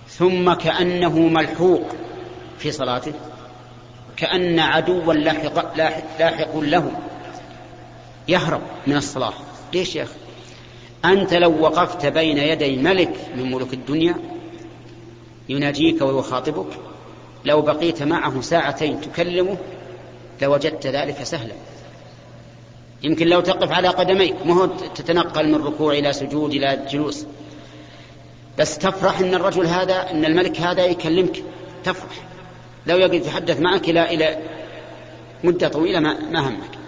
ثم 0.09 0.53
كأنه 0.53 1.19
ملحوق. 1.19 1.95
في 2.61 2.73
صلاته 2.73 3.13
كأن 4.17 4.59
عدوا 4.59 5.15
لاحق, 5.15 5.77
لاحق 6.19 6.59
له. 6.59 6.91
يهرب 8.29 8.61
من 8.87 8.97
الصلاة. 8.97 9.33
ليش 9.75 9.97
يا 9.97 10.03
أخي؟ 10.03 10.13
أنت 11.05 11.35
لو 11.35 11.63
وقفت 11.63 12.07
بين 12.07 12.39
يدي 12.39 12.77
ملك 12.77 13.15
من 13.37 13.51
ملوك 13.51 13.73
الدنيا 13.73 14.15
يناجيك 15.49 16.03
ويخاطبك 16.03 16.67
لو 17.45 17.63
بقيت 17.63 18.03
معه 18.03 18.41
ساعتين 18.41 19.01
تكلمه 19.01 19.57
لوجدت 20.43 20.87
ذلك 20.87 21.23
سهلا. 21.23 21.55
يمكن 23.03 23.27
لو 23.27 23.41
تقف 23.41 23.73
على 23.73 23.89
قدميك 23.89 24.47
ما 24.47 24.55
هو 24.55 24.67
تتنقل 24.67 25.49
من 25.49 25.65
ركوع 25.65 25.93
إلى 25.93 26.13
سجود 26.13 26.55
إلى 26.55 26.87
جلوس. 26.91 27.27
بس 28.59 28.79
تفرح 28.79 29.21
أن 29.21 29.35
الرجل 29.35 29.67
هذا 29.67 30.11
أن 30.11 30.25
الملك 30.25 30.61
هذا 30.61 30.85
يكلمك. 30.85 31.43
تفرح. 31.85 32.30
لو 32.87 32.97
يقعد 32.97 33.15
يتحدث 33.15 33.61
معك 33.61 33.89
إلى 33.89 34.15
إلى 34.15 34.39
مدة 35.45 35.69
طويلة 35.69 36.01
ما, 36.01 36.21
ما 36.31 36.49
همك. 36.49 36.79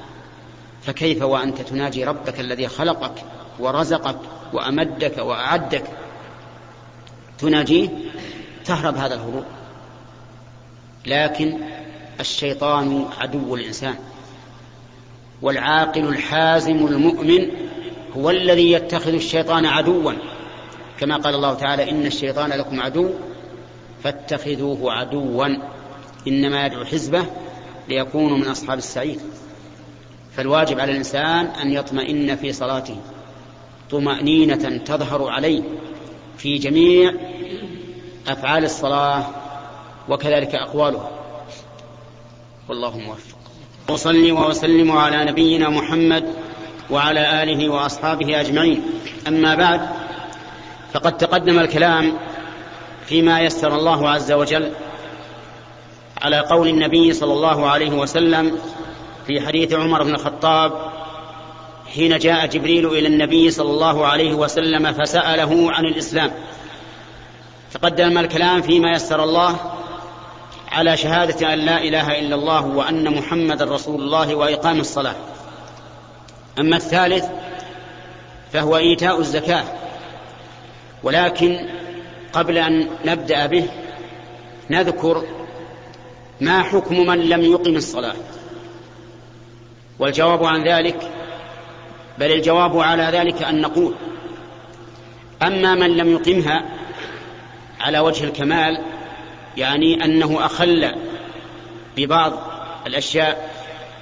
فكيف 0.82 1.22
وأنت 1.22 1.60
تناجي 1.60 2.04
ربك 2.04 2.40
الذي 2.40 2.68
خلقك 2.68 3.24
ورزقك 3.58 4.18
وأمدك 4.52 5.18
وأعدك؟ 5.18 5.84
تناجيه 7.38 7.88
تهرب 8.64 8.96
هذا 8.96 9.14
الهروب. 9.14 9.44
لكن 11.06 11.58
الشيطان 12.20 13.06
عدو 13.18 13.54
الإنسان. 13.54 13.94
والعاقل 15.42 16.08
الحازم 16.08 16.86
المؤمن 16.86 17.46
هو 18.16 18.30
الذي 18.30 18.72
يتخذ 18.72 19.14
الشيطان 19.14 19.66
عدوا. 19.66 20.12
كما 21.00 21.16
قال 21.16 21.34
الله 21.34 21.54
تعالى 21.54 21.90
إن 21.90 22.06
الشيطان 22.06 22.50
لكم 22.50 22.80
عدو 22.80 23.10
فاتخذوه 24.04 24.92
عدوا. 24.92 25.71
إنما 26.28 26.66
يدعو 26.66 26.84
حزبه 26.84 27.24
ليكونوا 27.88 28.38
من 28.38 28.48
أصحاب 28.48 28.78
السعير. 28.78 29.18
فالواجب 30.36 30.80
على 30.80 30.92
الإنسان 30.92 31.46
أن 31.46 31.72
يطمئن 31.72 32.36
في 32.36 32.52
صلاته 32.52 32.96
طمأنينة 33.90 34.76
تظهر 34.76 35.28
عليه 35.28 35.62
في 36.38 36.58
جميع 36.58 37.14
أفعال 38.28 38.64
الصلاة 38.64 39.26
وكذلك 40.08 40.54
أقوالها 40.54 41.10
والله 42.68 42.98
موفق. 42.98 43.36
وصلي 43.88 44.32
وأسلم 44.32 44.92
على 44.92 45.24
نبينا 45.24 45.68
محمد 45.68 46.24
وعلى 46.90 47.42
آله 47.42 47.68
وأصحابه 47.68 48.40
أجمعين. 48.40 48.82
أما 49.28 49.54
بعد 49.54 49.80
فقد 50.92 51.18
تقدم 51.18 51.58
الكلام 51.58 52.18
فيما 53.06 53.40
يسر 53.40 53.74
الله 53.74 54.10
عز 54.10 54.32
وجل 54.32 54.72
على 56.22 56.38
قول 56.38 56.68
النبي 56.68 57.12
صلى 57.12 57.32
الله 57.32 57.70
عليه 57.70 57.90
وسلم 57.90 58.58
في 59.26 59.40
حديث 59.40 59.72
عمر 59.72 60.02
بن 60.02 60.14
الخطاب 60.14 60.72
حين 61.94 62.18
جاء 62.18 62.46
جبريل 62.46 62.86
إلى 62.86 63.08
النبي 63.08 63.50
صلى 63.50 63.70
الله 63.70 64.06
عليه 64.06 64.34
وسلم 64.34 64.92
فسأله 64.92 65.72
عن 65.72 65.84
الإسلام. 65.84 66.30
تقدم 67.74 68.18
الكلام 68.18 68.62
فيما 68.62 68.90
يسر 68.90 69.24
الله 69.24 69.56
على 70.72 70.96
شهادة 70.96 71.54
أن 71.54 71.58
لا 71.58 71.82
إله 71.82 72.18
إلا 72.20 72.34
الله 72.34 72.66
وأن 72.66 73.16
محمدا 73.18 73.64
رسول 73.64 74.00
الله 74.00 74.34
وإقام 74.34 74.80
الصلاة. 74.80 75.14
أما 76.58 76.76
الثالث 76.76 77.24
فهو 78.52 78.76
إيتاء 78.76 79.18
الزكاة 79.18 79.64
ولكن 81.02 81.68
قبل 82.32 82.58
أن 82.58 82.88
نبدأ 83.04 83.46
به 83.46 83.68
نذكر 84.70 85.22
ما 86.40 86.62
حكم 86.62 87.06
من 87.06 87.18
لم 87.20 87.42
يقم 87.42 87.76
الصلاة؟ 87.76 88.14
والجواب 89.98 90.44
عن 90.44 90.68
ذلك 90.68 91.10
بل 92.18 92.32
الجواب 92.32 92.78
على 92.78 93.02
ذلك 93.02 93.42
أن 93.42 93.60
نقول 93.60 93.94
أما 95.42 95.74
من 95.74 95.96
لم 95.96 96.12
يقمها 96.12 96.64
على 97.80 97.98
وجه 97.98 98.24
الكمال 98.24 98.84
يعني 99.56 100.04
أنه 100.04 100.46
أخل 100.46 100.94
ببعض 101.96 102.32
الأشياء 102.86 103.50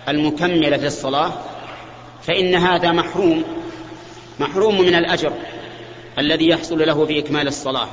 المكملة 0.09 0.77
للصلاه 0.77 1.33
فإن 2.23 2.55
هذا 2.55 2.93
محروم 2.93 3.45
محروم 4.41 4.81
من 4.81 4.95
الأجر 4.95 5.33
الذي 6.19 6.49
يحصل 6.49 6.87
له 6.87 7.05
بإكمال 7.05 7.49
الصلاة 7.49 7.89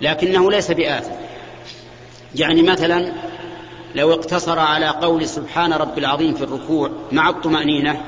لكنه 0.00 0.50
ليس 0.50 0.70
بآثم. 0.70 1.12
يعني 2.34 2.62
مثلا 2.62 3.12
لو 3.94 4.12
اقتصر 4.12 4.58
على 4.58 4.86
قول 4.86 5.28
سبحان 5.28 5.72
رب 5.72 5.98
العظيم 5.98 6.34
في 6.34 6.44
الركوع 6.44 6.90
مع 7.12 7.28
الطمأنينة 7.28 8.04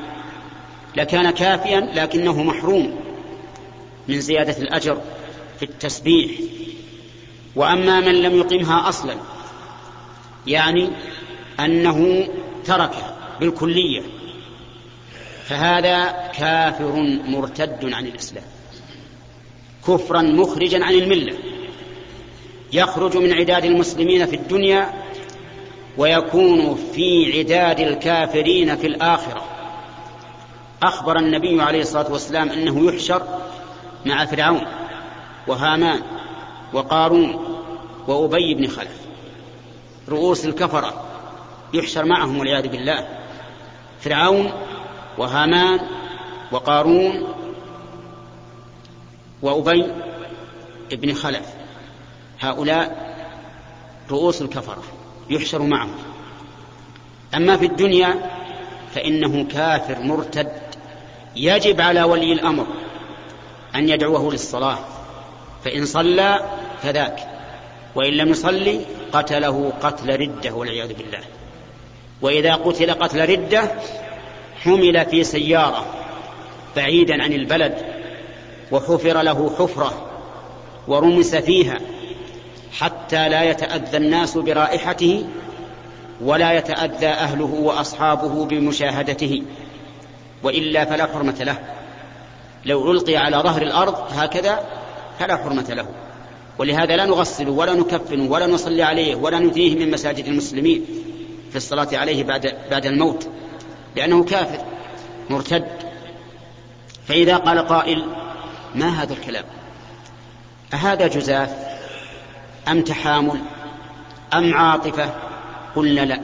لكان 0.96 1.30
كافيا 1.30 1.80
لكنه 1.94 2.42
محروم 2.42 3.00
من 4.08 4.20
زيادة 4.20 4.62
الأجر 4.62 5.00
في 5.58 5.62
التسبيح. 5.62 6.30
وأما 7.56 8.00
من 8.00 8.22
لم 8.22 8.36
يقمها 8.36 8.88
أصلا 8.88 9.14
يعني 10.46 10.90
أنه 11.60 12.28
ترك 12.64 12.94
بالكلية 13.40 14.02
فهذا 15.44 16.30
كافر 16.38 16.92
مرتد 17.26 17.92
عن 17.92 18.06
الإسلام 18.06 18.44
كفرا 19.86 20.22
مخرجا 20.22 20.84
عن 20.84 20.94
الملة. 20.94 21.34
يخرج 22.72 23.16
من 23.16 23.32
عداد 23.32 23.64
المسلمين 23.64 24.26
في 24.26 24.36
الدنيا 24.36 24.92
ويكون 25.98 26.74
في 26.94 27.38
عداد 27.38 27.80
الكافرين 27.80 28.76
في 28.76 28.86
الآخرة. 28.86 29.44
أخبر 30.82 31.18
النبي 31.18 31.62
عليه 31.62 31.80
الصلاة 31.80 32.12
والسلام 32.12 32.50
أنه 32.50 32.92
يحشر 32.92 33.22
مع 34.06 34.24
فرعون 34.24 34.66
وهامان 35.46 36.02
وقارون 36.72 37.58
وأبي 38.08 38.54
بن 38.54 38.68
خلف 38.68 39.00
رؤوس 40.08 40.44
الكفرة 40.44 41.04
يحشر 41.74 42.04
معهم 42.04 42.38
والعياذ 42.38 42.68
بالله. 42.68 43.08
فرعون 44.00 44.52
وهامان 45.18 45.80
وقارون 46.52 47.34
وأبي 49.42 49.86
بن 50.92 51.14
خلف 51.14 51.46
هؤلاء 52.40 53.12
رؤوس 54.10 54.42
الكفرة. 54.42 54.82
يحشر 55.30 55.62
معهم 55.62 55.94
أما 57.34 57.56
في 57.56 57.66
الدنيا 57.66 58.14
فإنه 58.94 59.44
كافر 59.44 60.02
مرتد 60.02 60.52
يجب 61.36 61.80
على 61.80 62.02
ولي 62.02 62.32
الأمر 62.32 62.66
أن 63.74 63.88
يدعوه 63.88 64.32
للصلاة. 64.32 64.78
فإن 65.64 65.84
صلى 65.84 66.40
فذاك 66.82 67.28
وإن 67.94 68.12
لم 68.12 68.28
يصلي 68.28 68.80
قتله 69.12 69.72
قتل 69.82 70.20
ردة 70.20 70.54
والعياذ 70.54 70.94
بالله. 70.94 71.20
وإذا 72.22 72.54
قتل 72.54 72.90
قتل 72.90 73.30
ردة 73.30 73.70
حمل 74.62 75.06
في 75.06 75.24
سيارة 75.24 75.86
بعيدا 76.76 77.22
عن 77.22 77.32
البلد 77.32 77.78
وحفر 78.72 79.22
له 79.22 79.54
حفرة 79.58 80.08
ورمس 80.88 81.34
فيها 81.34 81.80
حتى 82.78 83.28
لا 83.28 83.42
يتأذى 83.42 83.96
الناس 83.96 84.38
برائحته 84.38 85.24
ولا 86.20 86.52
يتأذى 86.52 87.06
أهله 87.06 87.54
وأصحابه 87.54 88.44
بمشاهدته 88.44 89.42
وإلا 90.42 90.84
فلا 90.84 91.06
حرمة 91.06 91.36
له. 91.40 91.58
لو 92.64 92.92
ألقي 92.92 93.16
على 93.16 93.36
ظهر 93.36 93.62
الأرض 93.62 93.94
هكذا 94.12 94.60
فلا 95.18 95.36
حرمة 95.36 95.66
له. 95.68 95.86
ولهذا 96.58 96.96
لا 96.96 97.06
نغسل 97.06 97.48
ولا 97.48 97.74
نكفن 97.74 98.20
ولا 98.20 98.46
نصلي 98.46 98.82
عليه 98.82 99.14
ولا 99.14 99.38
نثنيه 99.38 99.74
من 99.74 99.90
مساجد 99.90 100.26
المسلمين 100.26 100.84
في 101.50 101.56
الصلاة 101.56 101.88
عليه 101.92 102.24
بعد 102.24 102.54
بعد 102.70 102.86
الموت 102.86 103.28
لأنه 103.96 104.24
كافر 104.24 104.64
مرتد. 105.30 105.66
فإذا 107.08 107.36
قال 107.36 107.58
قائل 107.58 108.04
ما 108.74 109.02
هذا 109.02 109.12
الكلام؟ 109.12 109.44
أهذا 110.74 111.06
جزاف؟ 111.06 111.72
أم 112.68 112.82
تحامل 112.82 113.40
أم 114.34 114.54
عاطفة؟ 114.54 115.14
قلنا 115.76 116.00
لا. 116.00 116.20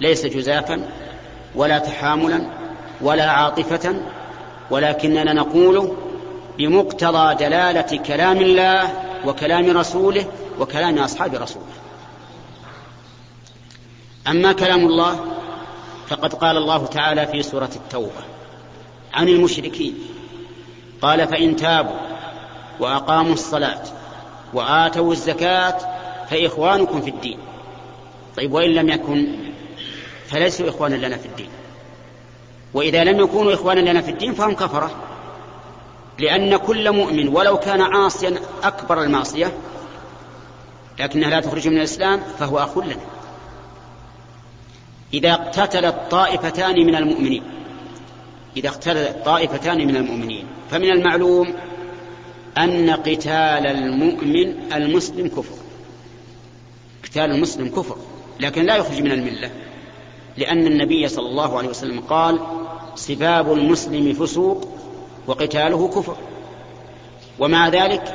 ليس 0.00 0.26
جزافا 0.26 0.88
ولا 1.54 1.78
تحاملا 1.78 2.42
ولا 3.00 3.30
عاطفة 3.30 4.02
ولكننا 4.70 5.32
نقول 5.32 5.92
بمقتضى 6.58 7.34
دلالة 7.34 8.02
كلام 8.06 8.36
الله 8.36 8.92
وكلام 9.26 9.76
رسوله 9.76 10.26
وكلام 10.60 10.98
أصحاب 10.98 11.34
رسوله. 11.34 11.72
أما 14.28 14.52
كلام 14.52 14.86
الله 14.86 15.26
فقد 16.08 16.34
قال 16.34 16.56
الله 16.56 16.86
تعالى 16.86 17.26
في 17.26 17.42
سورة 17.42 17.70
التوبة 17.76 18.22
عن 19.14 19.28
المشركين. 19.28 19.94
قال 21.02 21.28
فإن 21.28 21.56
تابوا 21.56 21.96
وأقاموا 22.80 23.32
الصلاة 23.32 23.82
وآتوا 24.52 25.12
الزكاة 25.12 25.78
فإخوانكم 26.30 27.00
في 27.00 27.10
الدين. 27.10 27.38
طيب 28.36 28.52
وإن 28.52 28.70
لم 28.70 28.88
يكن 28.88 29.26
فليسوا 30.26 30.68
إخوانا 30.68 30.94
لنا 30.94 31.16
في 31.16 31.26
الدين. 31.26 31.48
وإذا 32.74 33.04
لم 33.04 33.20
يكونوا 33.20 33.54
إخوانا 33.54 33.80
لنا 33.90 34.00
في 34.00 34.10
الدين 34.10 34.34
فهم 34.34 34.54
كفرة 34.54 34.90
لأن 36.18 36.56
كل 36.56 36.92
مؤمن 36.92 37.28
ولو 37.28 37.58
كان 37.58 37.80
عاصيا 37.80 38.34
أكبر 38.62 39.02
المعصية 39.02 39.52
لكنها 40.98 41.30
لا 41.30 41.40
تخرج 41.40 41.68
من 41.68 41.76
الإسلام 41.76 42.20
فهو 42.38 42.58
أخ 42.58 42.78
لنا. 42.78 42.96
إذا 45.14 45.32
اقتتلت 45.32 45.96
طائفتان 46.10 46.86
من 46.86 46.94
المؤمنين 46.94 47.42
إذا 48.56 48.68
اقتتلت 48.68 49.16
طائفتان 49.24 49.86
من 49.86 49.96
المؤمنين 49.96 50.46
فمن 50.70 50.90
المعلوم 50.90 51.54
أن 52.58 52.90
قتال 52.90 53.66
المؤمن 53.66 54.72
المسلم 54.72 55.28
كفر. 55.28 55.54
قتال 57.04 57.30
المسلم 57.30 57.68
كفر 57.68 57.96
لكن 58.40 58.66
لا 58.66 58.76
يخرج 58.76 59.02
من 59.02 59.12
الملة 59.12 59.50
لأن 60.36 60.66
النبي 60.66 61.08
صلى 61.08 61.28
الله 61.28 61.58
عليه 61.58 61.68
وسلم 61.68 62.00
قال 62.00 62.40
سباب 62.94 63.52
المسلم 63.52 64.12
فسوق 64.12 64.68
وقتاله 65.26 65.88
كفر. 65.88 66.16
ومع 67.38 67.68
ذلك 67.68 68.14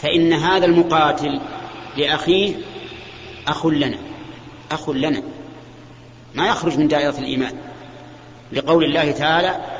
فإن 0.00 0.32
هذا 0.32 0.66
المقاتل 0.66 1.40
لأخيه 1.96 2.54
أخ 3.48 3.66
لنا 3.66 3.98
أخ 4.70 4.90
لنا 4.90 5.22
ما 6.34 6.48
يخرج 6.48 6.78
من 6.78 6.88
دائرة 6.88 7.18
الإيمان. 7.18 7.54
لقول 8.52 8.84
الله 8.84 9.10
تعالى 9.10 9.71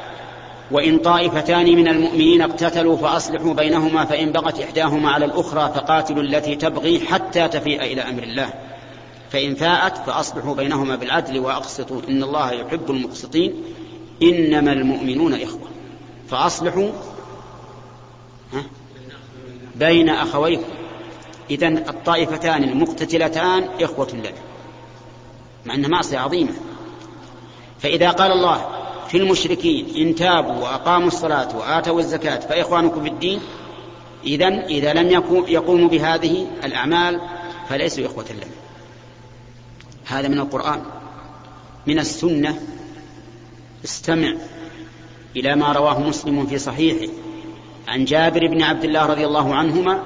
وإن 0.72 0.98
طائفتان 0.98 1.76
من 1.76 1.88
المؤمنين 1.88 2.42
اقتتلوا 2.42 2.96
فأصلحوا 2.96 3.54
بينهما 3.54 4.04
فإن 4.04 4.32
بغت 4.32 4.61
إحداهما 4.61 5.11
على 5.11 5.24
الأخرى 5.24 5.72
فقاتلوا 5.74 6.22
التي 6.22 6.56
تبغي 6.56 7.00
حتى 7.00 7.48
تفيء 7.48 7.82
إلى 7.82 8.00
أمر 8.00 8.22
الله. 8.22 8.52
فإن 9.30 9.54
فاءت 9.54 9.96
فأصلحوا 9.96 10.54
بينهما 10.54 10.96
بالعدل 10.96 11.38
وأقسطوا. 11.38 12.00
إن 12.08 12.22
الله 12.22 12.52
يحب 12.52 12.90
المقسطين. 12.90 13.54
إنما 14.22 14.72
المؤمنون 14.72 15.35
إخوة. 15.35 15.68
فأصلحوا. 16.28 16.90
بين 19.74 20.08
أخويكم. 20.08 20.72
إذا 21.50 21.68
الطائفتان 21.68 22.64
المقتتلتان 22.64 23.68
إخوة 23.80 24.08
لنا 24.12 24.32
مع 25.66 25.74
أنها 25.74 25.88
معصية 25.88 26.18
عظيمة. 26.18 26.52
فإذا 27.78 28.11
قال 28.11 28.32
الله 28.32 28.66
في 29.12 29.18
المشركين 29.18 29.87
إن 29.96 30.14
تابوا 30.14 30.53
وأقاموا 30.53 31.07
الصلاة 31.07 31.57
وآتوا 31.57 32.01
الزكاة 32.01 32.40
فإخوانكم 32.40 33.03
في 33.03 33.09
الدين 33.09 33.40
إذا 34.25 34.48
إذا 34.48 34.92
لم 34.92 35.25
يقوموا 35.48 35.88
بهذه 35.88 36.46
الأعمال 36.64 37.20
فليسوا 37.68 38.07
إخوة 38.07 38.25
لنا 38.25 38.46
هذا 40.07 40.29
من 40.29 40.38
القرآن. 40.38 40.83
من 41.87 41.98
السنة 41.98 42.61
استمع 43.85 44.35
إلى 45.37 45.57
ما 45.57 45.72
رواه 45.72 46.01
مسلم 46.01 46.46
في 46.46 46.59
صحيحه 46.59 47.12
عن 47.88 48.05
جابر 48.05 48.46
بن 48.46 48.62
عبد 48.62 48.85
الله 48.85 49.07
رضي 49.07 49.27
الله 49.27 49.55
عنهما 49.55 50.03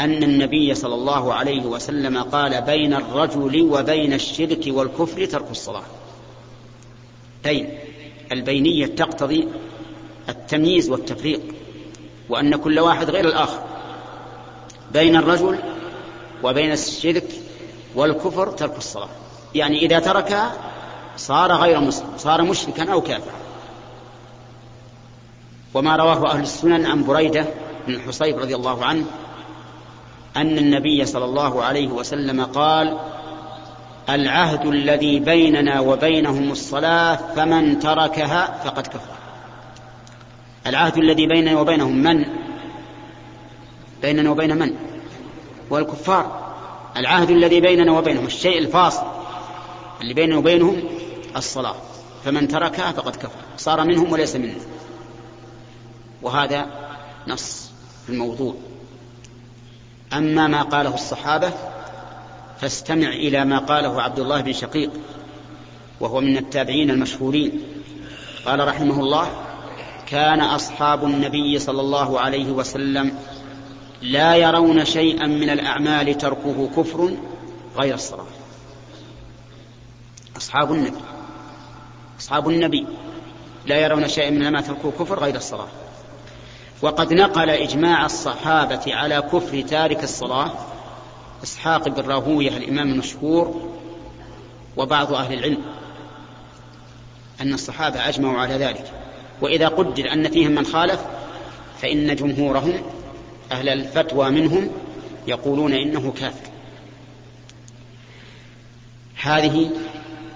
أن 0.00 0.22
النبي 0.22 0.74
صلى 0.74 0.94
الله 0.94 1.34
عليه 1.34 1.62
وسلم 1.62 2.18
قال 2.18 2.62
بين 2.62 2.94
الرجل 2.94 3.62
وبين 3.62 4.12
الشرك 4.12 4.64
والكفر 4.66 5.24
ترك 5.24 5.50
الصلاة. 5.50 5.84
بين 7.44 7.81
البينية 8.32 8.86
تقتضي 8.86 9.48
التمييز 10.28 10.90
والتفريق 10.90 11.40
وأن 12.28 12.56
كل 12.56 12.80
واحد 12.80 13.10
غير 13.10 13.24
الآخر 13.24 13.62
بين 14.92 15.16
الرجل 15.16 15.58
وبين 16.42 16.72
الشرك 16.72 17.28
والكفر 17.94 18.50
ترك 18.50 18.76
الصلاة. 18.76 19.08
يعني 19.54 19.78
إذا 19.78 19.98
تركها 19.98 20.52
صار 21.16 21.52
غير 21.52 21.80
مسلم 21.80 22.08
صار 22.18 22.42
مشركا 22.42 22.92
أو 22.92 23.00
كافرا. 23.00 23.34
وما 25.74 25.96
رواه 25.96 26.30
أهل 26.32 26.42
السنن 26.42 26.86
عن 26.86 27.04
بريدة 27.04 27.46
بن 27.86 27.94
الحصيب 27.94 28.38
رضي 28.38 28.54
الله 28.54 28.84
عنه 28.84 29.04
أن 30.36 30.58
النبي 30.58 31.04
صلى 31.04 31.24
الله 31.24 31.62
عليه 31.62 31.88
وسلم 31.88 32.44
قال 32.44 32.98
العهد 34.08 34.66
الذي 34.66 35.20
بيننا 35.20 35.80
وبينهم 35.80 36.52
الصلاة 36.52 37.16
فمن 37.36 37.78
تركها 37.78 38.62
فقد 38.64 38.86
كفر. 38.86 39.12
العهد 40.66 40.98
الذي 40.98 41.26
بيننا 41.26 41.60
وبينهم 41.60 41.96
من؟ 41.96 42.24
بيننا 44.02 44.30
وبين 44.30 44.56
من؟ 44.58 44.76
والكفار. 45.70 46.52
العهد 46.96 47.30
الذي 47.30 47.60
بيننا 47.60 47.92
وبينهم 47.92 48.26
الشيء 48.26 48.58
الفاصل 48.58 49.06
اللي 50.00 50.14
بيننا 50.14 50.36
وبينهم 50.36 50.82
الصلاة. 51.36 51.76
فمن 52.24 52.48
تركها 52.48 52.92
فقد 52.92 53.16
كفر. 53.16 53.40
صار 53.56 53.84
منهم 53.84 54.12
وليس 54.12 54.36
منهم 54.36 54.60
وهذا 56.22 56.66
نص 57.28 57.70
في 58.06 58.12
الموضوع. 58.12 58.54
أما 60.12 60.46
ما 60.46 60.62
قاله 60.62 60.94
الصحابة 60.94 61.52
فاستمع 62.62 63.08
إلى 63.08 63.44
ما 63.44 63.58
قاله 63.58 64.02
عبد 64.02 64.18
الله 64.18 64.40
بن 64.40 64.52
شقيق 64.52 64.90
وهو 66.00 66.20
من 66.20 66.36
التابعين 66.36 66.90
المشهورين. 66.90 67.62
قال 68.46 68.68
رحمه 68.68 69.00
الله 69.00 69.30
كان 70.06 70.40
أصحاب 70.40 71.04
النبي 71.04 71.58
صلى 71.58 71.80
الله 71.80 72.20
عليه 72.20 72.50
وسلم 72.50 73.18
لا 74.02 74.36
يرون 74.36 74.84
شيئا 74.84 75.26
من 75.26 75.50
الأعمال 75.50 76.18
تركه 76.18 76.70
كفر 76.76 77.16
غير 77.76 77.94
الصلاة. 77.94 78.26
أصحاب 80.36 80.72
النبي 80.72 81.02
أصحاب 82.20 82.48
النبي 82.48 82.86
لا 83.66 83.76
يرون 83.76 84.08
شيئا 84.08 84.30
من 84.30 84.36
الأعمال 84.36 84.64
تركه 84.64 84.92
كفر 84.98 85.18
غير 85.18 85.36
الصلاة. 85.36 85.68
وقد 86.82 87.12
نقل 87.12 87.50
إجماع 87.50 88.06
الصحابة 88.06 88.94
على 88.94 89.22
كفر 89.32 89.60
تارك 89.60 90.04
الصلاة 90.04 90.52
إسحاق 91.42 91.88
بن 91.88 92.02
راهوية 92.08 92.56
الإمام 92.56 92.90
المشهور 92.90 93.72
وبعض 94.76 95.12
أهل 95.14 95.38
العلم 95.38 95.62
أن 97.40 97.54
الصحابة 97.54 98.08
أجمعوا 98.08 98.38
على 98.38 98.54
ذلك. 98.54 98.92
وإذا 99.40 99.68
قدر 99.68 100.12
أن 100.12 100.30
فيهم 100.30 100.50
من 100.50 100.66
خالف 100.66 101.00
فإن 101.80 102.16
جمهورهم 102.16 102.82
أهل 103.52 103.68
الفتوى 103.68 104.30
منهم 104.30 104.70
يقولون 105.26 105.72
إنه 105.72 106.12
كافر. 106.20 106.50
هذه 109.22 109.70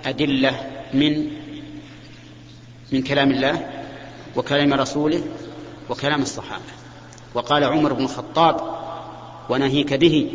أدلة 0.05 0.71
من 0.95 1.31
من 2.93 3.03
كلام 3.03 3.31
الله 3.31 3.71
وكلام 4.37 4.75
رسوله 4.75 5.23
وكلام 5.91 6.23
الصحابة. 6.23 6.63
وقال 7.35 7.65
عمر 7.65 7.93
بن 7.93 8.05
الخطاب 8.05 8.61
ونهيك 9.51 9.95
به 9.95 10.31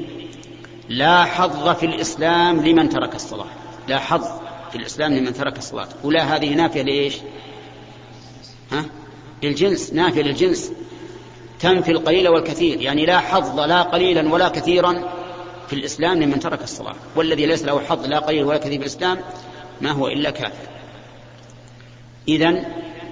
لا 0.91 1.23
حظ 1.23 1.69
في 1.69 1.85
الإسلام 1.85 2.65
لمن 2.65 2.89
ترك 2.89 3.15
الصلاة. 3.15 3.45
لا 3.87 3.99
حظ 3.99 4.25
في 4.71 4.77
الإسلام 4.77 5.13
لمن 5.13 5.33
ترك 5.33 5.57
الصلاة. 5.57 5.87
ولا 6.03 6.35
هذه 6.35 6.53
نافية 6.53 6.81
لإيش؟ 6.81 7.17
ها؟ 8.71 8.85
للجنس. 9.43 9.93
نافية 9.93 10.21
للجنس. 10.21 10.71
تنفي 11.59 11.91
القليل 11.91 12.27
والكثير. 12.27 12.81
يعني 12.81 13.05
لا 13.05 13.19
حظ 13.19 13.59
لا 13.59 13.81
قليلا 13.81 14.33
ولا 14.33 14.49
كثيرا 14.49 15.03
في 15.67 15.73
الإسلام 15.73 16.23
لمن 16.23 16.39
ترك 16.39 16.63
الصلاة. 16.63 16.95
والذي 17.15 17.45
ليس 17.45 17.63
له 17.63 17.79
حظ 17.79 18.05
لا 18.05 18.19
قليل 18.19 18.43
ولا 18.43 18.57
كثير 18.57 18.71
في 18.71 18.77
الإسلام 18.77 19.19
ما 19.81 19.91
هو 19.91 20.07
إلا 20.07 20.29
كافر. 20.29 20.67
إذن 22.27 22.65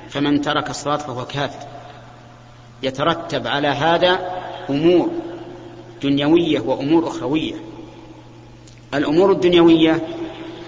فمن 0.09 0.41
ترك 0.41 0.69
الصلاة 0.69 0.97
فهو 0.97 1.25
كافر. 1.25 1.67
يترتب 2.83 3.47
على 3.47 3.67
هذا 3.67 4.19
أمور 4.69 5.09
دنيوية 6.03 6.59
وأمور 6.59 7.07
أخروية. 7.07 7.68
الأمور 8.93 9.31
الدنيوية 9.31 10.07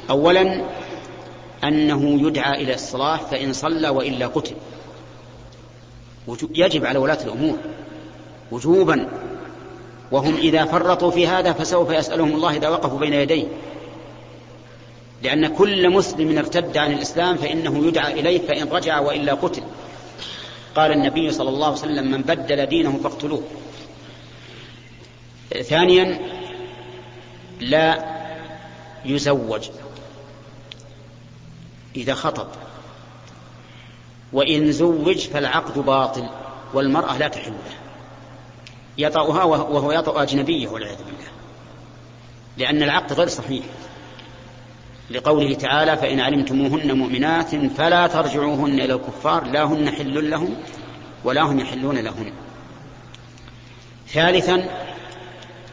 أولا 0.09 0.65
أنه 1.63 2.27
يدعى 2.27 2.63
إلى 2.63 2.73
الصلاة 2.73 3.17
فإن 3.17 3.53
صلى 3.53 3.89
وإلا 3.89 4.27
قتل 4.27 4.55
يجب 6.55 6.85
على 6.85 6.99
ولاة 6.99 7.23
الأمور. 7.23 7.57
وجوبا 8.51 9.07
وهم 10.11 10.35
إذا 10.35 10.65
فرطوا 10.65 11.11
في 11.11 11.27
هذا 11.27 11.53
فسوف 11.53 11.91
يسألهم 11.91 12.35
الله 12.35 12.55
إذا 12.57 12.69
وقفوا 12.69 12.99
بين 12.99 13.13
يديه. 13.13 13.47
لأن 15.23 15.47
كل 15.47 15.89
مسلم 15.89 16.37
ارتد 16.37 16.77
عن 16.77 16.93
الإسلام 16.93 17.37
فإنه 17.37 17.87
يدعى 17.87 18.19
إليه 18.19 18.47
فإن 18.47 18.67
رجع 18.67 18.99
وإلا 18.99 19.33
قتل 19.33 19.63
قال 20.75 20.91
النبي 20.91 21.31
صلى 21.31 21.49
الله 21.49 21.65
عليه 21.65 21.77
وسلم 21.77 22.11
من 22.11 22.21
بدل 22.21 22.65
دينه 22.65 22.99
فاقتلوه. 23.03 23.43
ثانيا 25.61 26.19
لا 27.61 28.05
يزوج 29.05 29.69
إذا 31.95 32.13
خطب. 32.13 32.47
وإن 34.33 34.71
زوج 34.71 35.17
فالعقد 35.17 35.79
باطل 35.79 36.29
والمرأة 36.73 37.17
لا 37.17 37.27
تحل 37.27 37.51
له. 37.51 37.75
يطأها 38.97 39.43
وهو 39.43 39.91
يطأ 39.91 40.23
أجنبية 40.23 40.67
والعياذ 40.67 40.97
بالله. 40.97 41.31
لأن 42.57 42.83
العقد 42.83 43.13
غير 43.13 43.27
صحيح. 43.27 43.65
لقوله 45.09 45.53
تعالى 45.53 45.97
فإن 45.97 46.19
علمتموهن 46.19 46.97
مؤمنات 46.97 47.55
فلا 47.55 48.07
ترجعوهن 48.07 48.79
إلى 48.79 48.93
الكفار 48.93 49.43
لا 49.43 49.63
هن 49.63 49.89
حل 49.89 50.29
لهم 50.29 50.55
ولا 51.23 51.41
هم 51.41 51.59
يحلون 51.59 51.97
لهن. 51.97 52.33
ثالثا 54.07 54.69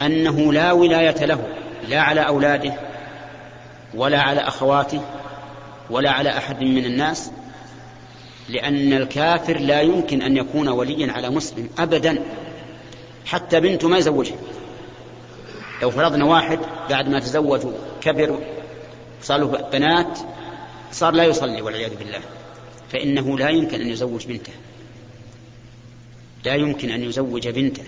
أنه 0.01 0.53
لا 0.53 0.71
ولاية 0.71 1.25
له 1.25 1.58
لا 1.87 2.01
على 2.01 2.27
أولاده 2.27 2.73
ولا 3.93 4.21
على 4.21 4.39
أخواته 4.39 5.01
ولا 5.89 6.11
على 6.11 6.29
أحد 6.29 6.61
من 6.61 6.85
الناس 6.85 7.31
لأن 8.49 8.93
الكافر 8.93 9.59
لا 9.59 9.81
يمكن 9.81 10.21
أن 10.21 10.37
يكون 10.37 10.67
وليا 10.67 11.11
على 11.11 11.29
مسلم 11.29 11.69
أبدا 11.79 12.23
حتى 13.25 13.59
بنته 13.59 13.87
ما 13.87 13.97
يزوجها. 13.97 14.37
لو 15.81 15.91
فرضنا 15.91 16.25
واحد 16.25 16.59
بعد 16.89 17.09
ما 17.09 17.19
تزوج 17.19 17.61
كبر 18.01 18.39
صار 19.21 19.39
له 19.39 19.69
بنات 19.71 20.19
صار 20.91 21.13
لا 21.13 21.23
يصلي 21.23 21.61
والعياذ 21.61 21.95
بالله 21.95 22.19
فإنه 22.91 23.37
لا 23.37 23.49
يمكن 23.49 23.81
أن 23.81 23.89
يزوج 23.89 24.25
بنته. 24.25 24.53
لا 26.45 26.55
يمكن 26.55 26.89
أن 26.89 27.03
يزوج 27.03 27.47
بنته. 27.47 27.83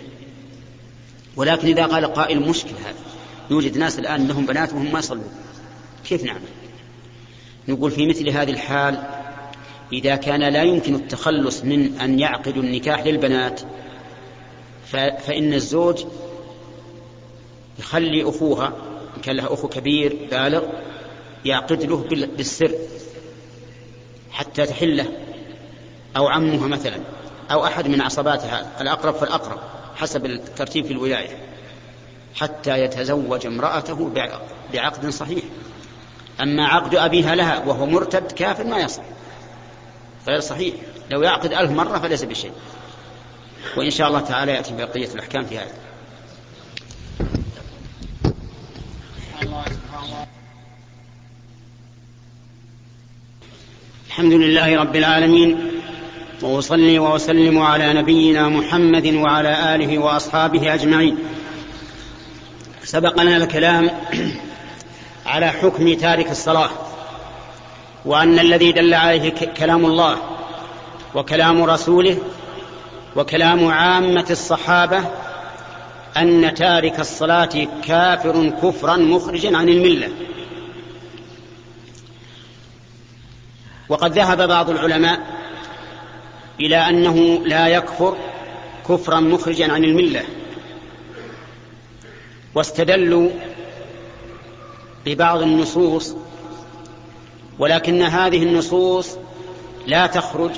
ولكن 1.36 1.68
إذا 1.68 1.86
قال 1.86 2.14
قائل 2.14 2.40
مشكل 2.40 2.76
هذا 2.86 3.11
يوجد 3.52 3.78
ناس 3.78 4.00
الآن 4.00 4.28
لهم 4.28 4.46
بنات 4.46 4.74
وهم 4.74 4.92
ما 4.92 5.00
يصلون 5.00 5.32
كيف 6.06 6.24
نعمل؟ 6.24 6.42
نقول 7.68 7.92
في 7.92 8.08
مثل 8.08 8.30
هذه 8.30 8.50
الحال 8.50 9.04
إذا 9.94 10.16
كان 10.16 10.54
لا 10.54 10.64
يمكن 10.64 10.96
التخلص 10.96 11.64
من 11.64 12.00
أن 12.00 12.20
يعقدوا 12.20 12.64
النكاح 12.64 13.06
للبنات 13.06 13.62
فإن 14.88 15.54
الزوج 15.54 16.04
يخلي 17.80 18.30
أخوها 18.30 18.68
إن 19.18 19.22
كان 19.22 19.36
لها 19.36 19.54
أخو 19.54 19.68
كبير 19.68 20.28
بالغ 20.32 20.64
يعقد 21.46 21.84
له 21.84 21.98
بالسر 22.38 22.72
حتى 24.32 24.66
تحله 24.66 25.08
أو 26.18 26.28
عمها 26.28 26.68
مثلا 26.68 27.00
أو 27.52 27.66
أحد 27.66 27.88
من 27.88 28.02
عصباتها 28.02 28.82
الأقرب 28.82 29.14
فالأقرب 29.14 29.60
حسب 29.96 30.26
الترتيب 30.26 30.86
في 30.86 30.94
الولاية. 30.94 31.38
حتى 32.36 32.80
يتزوج 32.80 33.46
امرأته 33.46 34.12
بعقد 34.74 35.10
صحيح. 35.10 35.44
أما 36.42 36.68
عقد 36.68 36.96
أبيها 36.96 37.36
لها 37.36 37.66
وهو 37.66 37.86
مرتد 37.86 38.32
كافر 38.32 38.64
ما 38.64 38.78
يصح. 38.78 39.04
غير 40.28 40.40
صحيح. 40.40 40.76
لو 41.10 41.22
يعقد 41.22 41.54
ألف 41.54 41.72
مرة 41.72 42.00
فليس 42.00 42.24
بشيء. 42.24 42.52
وإن 43.78 43.90
شاء 43.90 44.08
الله 44.08 44.20
تعالى 44.20 44.52
يأتي 44.52 44.74
بقية 44.74 45.14
الأحكام 45.14 45.46
في 45.46 45.58
هذا. 45.58 45.72
الحمد 54.08 54.34
لله 54.34 54.80
رب 54.80 54.96
العالمين 54.96 55.72
وأصلي 56.42 57.00
وأسلم 57.00 57.60
على 57.60 57.94
نبينا 57.94 58.50
محمد 58.50 59.08
وعلى 59.08 59.76
آله 59.76 59.98
وأصحابه 59.98 60.74
أجمعين. 60.74 61.18
سبق 62.84 63.22
لنا 63.22 63.38
الكلام 63.38 63.90
على 65.26 65.50
حكم 65.50 65.94
تارك 65.94 66.32
الصلاة 66.32 66.70
وأن 68.06 68.40
الذي 68.40 68.72
دل 68.72 68.94
عليه 68.94 69.30
كلام 69.58 69.86
الله 69.86 70.18
وكلام 71.16 71.64
رسوله 71.64 72.18
وكلام 73.16 73.68
عامة 73.68 74.26
الصحابة 74.30 75.04
أن 76.18 76.54
تارك 76.54 77.00
الصلاة 77.00 77.68
كافر 77.84 78.50
كفرا 78.50 78.98
مخرجا 78.98 79.58
عن 79.58 79.70
الملة. 79.70 80.10
وقد 83.90 84.12
ذهب 84.12 84.48
بعض 84.48 84.70
العلماء 84.70 85.20
إلى 86.60 86.78
أنه 86.90 87.42
لا 87.46 87.68
يكفر 87.68 88.18
كفرا 88.90 89.20
مخرجا 89.20 89.72
عن 89.72 89.84
الملة. 89.84 90.24
واستدلوا 92.56 93.30
ببعض 95.06 95.42
النصوص 95.42 96.16
ولكن 97.60 98.02
هذه 98.02 98.44
النصوص 98.44 99.18
لا 99.88 100.08
تخرج 100.08 100.52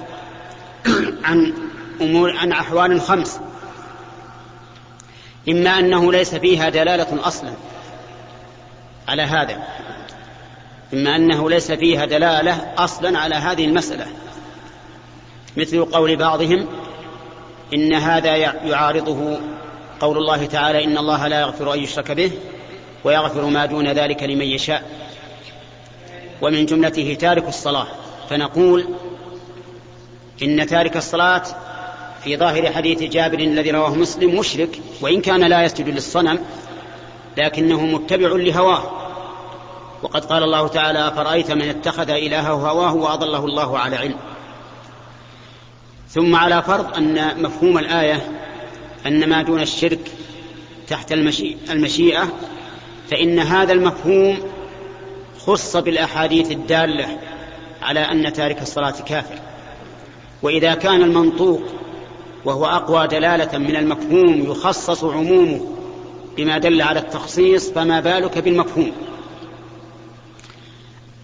عن 1.24 1.54
أمور 2.02 2.38
عن 2.38 2.52
أحوال 2.52 3.02
خمس. 3.02 3.40
إما 5.50 5.80
أنه 5.80 6.12
ليس 6.12 6.36
فيها 6.36 6.70
دلالة 6.70 7.28
أصلا 7.28 7.54
على 9.08 9.22
هذا 9.22 9.64
إما 10.94 11.16
أنه 11.16 11.50
ليس 11.50 11.72
فيها 11.72 12.06
دلالة 12.06 12.74
أصلا 12.78 13.20
على 13.20 13.36
هذه 13.36 13.66
المسألة. 13.66 14.08
مثل 15.58 15.86
قول 15.86 16.16
بعضهم 16.16 16.68
إن 17.74 17.94
هذا 17.94 18.36
يعارضه 18.36 19.40
قول 20.04 20.18
الله 20.18 20.46
تعالى 20.46 20.84
إن 20.84 20.98
الله 20.98 21.28
لا 21.28 21.40
يغفر 21.40 21.74
أن 21.74 21.80
يشرك 21.80 22.12
به 22.12 22.32
ويغفر 23.04 23.46
ما 23.46 23.66
دون 23.66 23.88
ذلك 23.88 24.24
لمن 24.24 24.46
يشاء. 24.46 24.84
ومن 26.42 26.66
جملته 26.66 27.18
تارك 27.20 27.48
الصلاة. 27.48 27.88
فنقول 28.30 28.86
إن 30.44 30.68
تارك 30.68 30.98
الصلاة 30.98 31.44
في 32.24 32.38
ظاهر 32.38 32.72
حديث 32.72 33.04
جابر 33.04 33.40
الذي 33.40 33.72
رواه 33.72 33.96
مسلم 33.96 34.40
مشرك 34.40 34.80
وإن 35.02 35.22
كان 35.22 35.44
لا 35.44 35.64
يسجد 35.64 35.90
للصنم 35.90 36.40
لكنه 37.38 37.86
متبع 37.86 38.28
لهواه. 38.28 38.84
وقد 40.04 40.26
قال 40.26 40.44
الله 40.44 40.68
تعالى 40.68 41.08
أفرأيت 41.08 41.52
من 41.52 41.70
اتخذ 41.70 42.10
إلهه 42.10 42.52
هواه 42.52 42.96
وأضله 42.96 43.46
الله 43.46 43.80
على 43.80 43.96
علم. 43.96 44.18
ثم 46.10 46.36
على 46.36 46.62
فرض 46.62 46.98
أن 46.98 47.44
مفهوم 47.44 47.78
الآية 47.78 48.32
أن 49.08 49.30
ما 49.30 49.42
دون 49.42 49.62
الشرك 49.62 50.12
تحت 50.88 51.12
المشيئة 51.70 52.34
فإن 53.12 53.40
هذا 53.40 53.74
المفهوم 53.74 54.40
خص 55.40 55.78
بالأحاديث 55.78 56.52
الدالة 56.52 57.20
على 57.82 58.00
أن 58.00 58.34
تارك 58.34 58.62
الصلاة 58.62 59.02
كافر. 59.08 59.40
وإذا 60.42 60.74
كان 60.74 61.02
المنطوق 61.02 61.64
وهو 62.46 62.66
أقوى 62.66 63.08
دلالة 63.08 63.58
من 63.58 63.76
المفهوم 63.76 64.52
يخصص 64.52 65.04
عمومه 65.04 65.68
بما 66.38 66.58
دل 66.58 66.82
على 66.82 67.00
التخصيص 67.00 67.72
فما 67.72 68.00
بالك 68.00 68.38
بالمفهوم؟ 68.38 68.92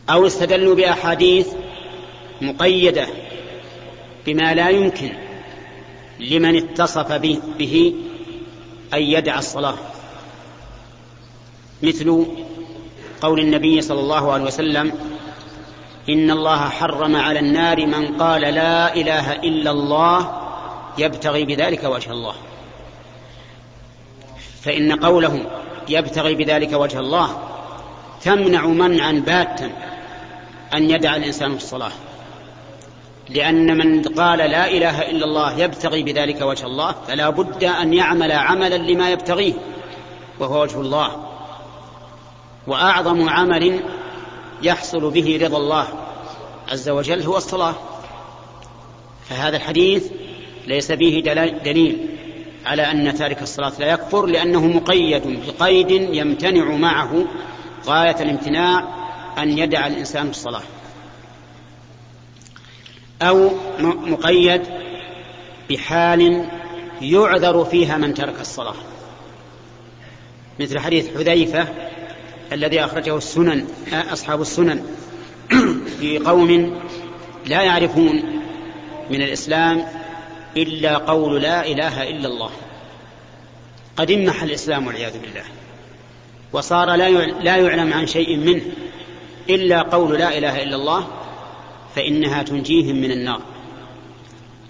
أو 0.10 0.28
استدلوا 0.28 0.76
بأحاديث 0.76 1.48
مقيدة 2.42 3.08
بما 4.26 4.54
لا 4.54 4.70
يمكن 4.70 5.29
لمن 6.20 6.56
اتصف 6.56 7.12
به 7.58 7.94
أن 8.94 9.02
يدع 9.02 9.40
الصلاة. 9.40 9.76
مثل 11.84 12.26
قول 13.22 13.40
النبي 13.40 13.82
صلى 13.82 14.00
الله 14.00 14.32
عليه 14.32 14.44
وسلم 14.44 14.94
إن 16.10 16.32
الله 16.32 16.70
حرم 16.70 17.16
على 17.16 17.40
النار 17.40 17.86
من 17.86 18.18
قال 18.18 18.42
لا 18.42 18.96
إله 18.96 19.34
إلا 19.34 19.72
الله 19.72 20.42
يبتغي 20.98 21.46
بذلك 21.46 21.84
وجه 21.84 22.12
الله. 22.12 22.36
فإن 24.62 24.92
قوله 24.92 25.46
يبتغي 25.90 26.36
بذلك 26.36 26.74
وجه 26.74 27.00
الله 27.00 27.38
تمنع 28.22 28.66
منعا 28.66 29.12
باتا 29.12 29.72
أن 30.74 30.90
يدع 30.90 31.16
الإنسان 31.16 31.52
الصلاة. 31.52 31.92
لأن 33.30 33.78
من 33.78 34.02
قال 34.02 34.38
لا 34.40 34.72
إله 34.72 35.02
إلا 35.12 35.26
الله 35.26 35.60
يبتغي 35.60 36.04
بذلك 36.04 36.42
وجه 36.42 36.66
الله 36.66 36.96
فلا 37.08 37.30
بد 37.30 37.64
أن 37.64 37.94
يعمل 37.94 38.32
عملا 38.32 38.78
لما 38.78 39.10
يبتغيه 39.10 39.54
وهو 40.40 40.62
وجه 40.62 40.82
الله. 40.82 41.26
وأعظم 42.68 43.30
عمل 43.30 43.80
يحصل 44.64 45.12
به 45.12 45.40
رضا 45.42 45.58
الله 45.58 45.88
عز 46.72 46.90
وجل 46.90 47.22
هو 47.22 47.38
الصلاة. 47.38 47.76
فهذا 49.30 49.58
الحديث 49.58 50.12
ليس 50.68 50.92
فيه 50.92 51.22
دليل 51.64 52.08
على 52.66 52.92
أن 52.92 53.14
تارك 53.14 53.42
الصلاة 53.42 53.74
لا 53.80 53.92
يكفر 53.92 54.26
لأنه 54.26 54.68
مقيد 54.68 55.40
بقيد 55.48 55.92
يمتنع 55.92 56.66
معه 56.66 57.26
غاية 57.86 58.16
الامتناع 58.22 58.84
أن 59.38 59.58
يدع 59.58 59.88
الإنسان 59.88 60.30
الصلاة. 60.30 60.62
أو 63.22 63.52
مقيد 63.80 64.62
بحال 65.70 66.50
يعذر 67.02 67.66
فيها 67.66 67.98
من 67.98 68.14
ترك 68.14 68.40
الصلاة. 68.42 68.76
مثل 70.60 70.80
حديث 70.80 71.18
حذيفة 71.18 71.68
الذي 72.52 72.84
أخرجه 72.84 73.18
السنن 73.18 73.68
أصحاب 73.94 74.42
السنن 74.42 74.86
في 76.00 76.20
قوم 76.26 76.80
لا 77.46 77.62
يعرفون 77.62 78.42
من 79.10 79.22
الإسلام 79.22 79.86
إلا 80.58 80.98
قول 80.98 81.42
لا 81.42 81.68
إله 81.68 82.10
إلا 82.10 82.28
الله. 82.28 82.52
قد 83.98 84.12
امح 84.12 84.44
الإسلام 84.44 84.88
والعياذ 84.88 85.20
بالله. 85.22 85.44
وصار 86.54 86.96
لا 87.44 87.58
يعلم 87.58 87.94
عن 87.94 88.08
شيء 88.08 88.38
منه 88.38 88.62
إلا 89.50 89.82
قول 89.82 90.20
لا 90.20 90.38
إله 90.38 90.64
إلا 90.64 90.76
الله. 90.76 91.08
فإنها 92.00 92.44
تنجيهم 92.44 92.96
من 92.96 93.12
النار 93.12 93.42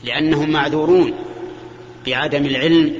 لأنهم 0.03 0.49
معذورون 0.49 1.13
بعدم 2.05 2.45
العلم 2.45 2.95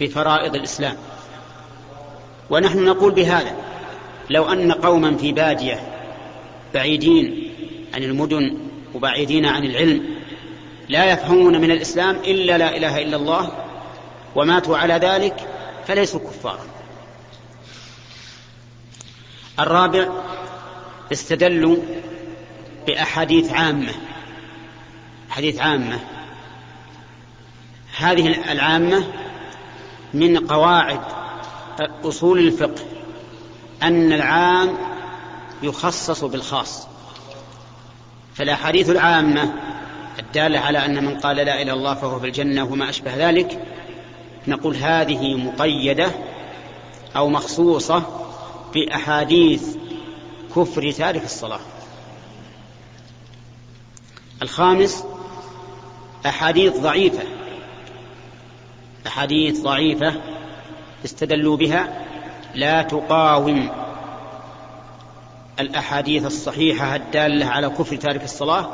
بفرائض 0.00 0.54
الإسلام. 0.54 0.96
ونحن 2.50 2.84
نقول 2.84 3.12
بهذا 3.12 3.56
لو 4.30 4.52
أن 4.52 4.72
قوما 4.72 5.16
في 5.16 5.32
بادية 5.32 5.80
بعيدين 6.74 7.50
عن 7.94 8.02
المدن 8.02 8.58
وبعيدين 8.94 9.46
عن 9.46 9.64
العلم 9.64 10.04
لا 10.88 11.12
يفهمون 11.12 11.60
من 11.60 11.70
الإسلام 11.70 12.16
إلا 12.16 12.58
لا 12.58 12.76
إله 12.76 13.02
إلا 13.02 13.16
الله 13.16 13.52
وماتوا 14.34 14.76
على 14.76 14.94
ذلك 14.94 15.48
فليسوا 15.86 16.20
كفارا. 16.20 16.66
الرابع 19.60 20.08
استدلوا 21.12 21.76
بأحاديث 22.86 23.52
عامة. 23.52 23.92
حديث 25.30 25.60
عامة. 25.60 26.00
هذه 27.96 28.52
العامة 28.52 29.04
من 30.14 30.46
قواعد 30.46 31.00
أصول 32.04 32.38
الفقه 32.38 32.82
أن 33.82 34.12
العام 34.12 34.78
يخصص 35.62 36.24
بالخاص. 36.24 36.88
فالأحاديث 38.34 38.90
العامة 38.90 39.52
الدالة 40.18 40.58
على 40.58 40.84
أن 40.84 41.04
من 41.04 41.18
قال 41.20 41.36
لا 41.36 41.42
إله 41.42 41.62
إلا 41.62 41.72
الله 41.72 41.94
فهو 41.94 42.20
في 42.20 42.26
الجنة 42.26 42.64
وما 42.64 42.90
أشبه 42.90 43.28
ذلك 43.28 43.58
نقول 44.48 44.76
هذه 44.76 45.34
مقيدة 45.34 46.10
أو 47.16 47.28
مخصوصة 47.28 48.02
بأحاديث 48.74 49.76
كفر 50.56 50.90
تارك 50.90 51.24
الصلاة. 51.24 51.60
الخامس 54.42 55.04
أحاديث 56.26 56.76
ضعيفة. 56.76 57.22
أحاديث 59.06 59.60
ضعيفة 59.60 60.14
استدلوا 61.04 61.56
بها 61.56 62.04
لا 62.54 62.82
تقاوم 62.82 63.70
الأحاديث 65.60 66.26
الصحيحة 66.26 66.96
الدالة 66.96 67.46
على 67.46 67.68
كفر 67.68 67.96
تارك 67.96 68.24
الصلاة 68.24 68.70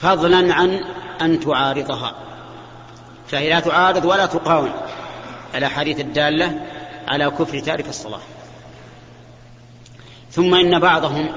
فضلا 0.00 0.54
عن 0.54 0.84
أن 1.20 1.40
تعارضها. 1.40 2.14
فهي 3.28 3.48
لا 3.48 3.60
تعارض 3.60 4.04
ولا 4.04 4.26
تقاوم 4.26 4.72
الأحاديث 5.54 6.00
الدالة 6.00 6.60
على 7.08 7.30
كفر 7.30 7.58
تارك 7.58 7.88
الصلاة. 7.88 8.20
ثم 10.30 10.54
إن 10.54 10.78
بعضهم 10.78 11.28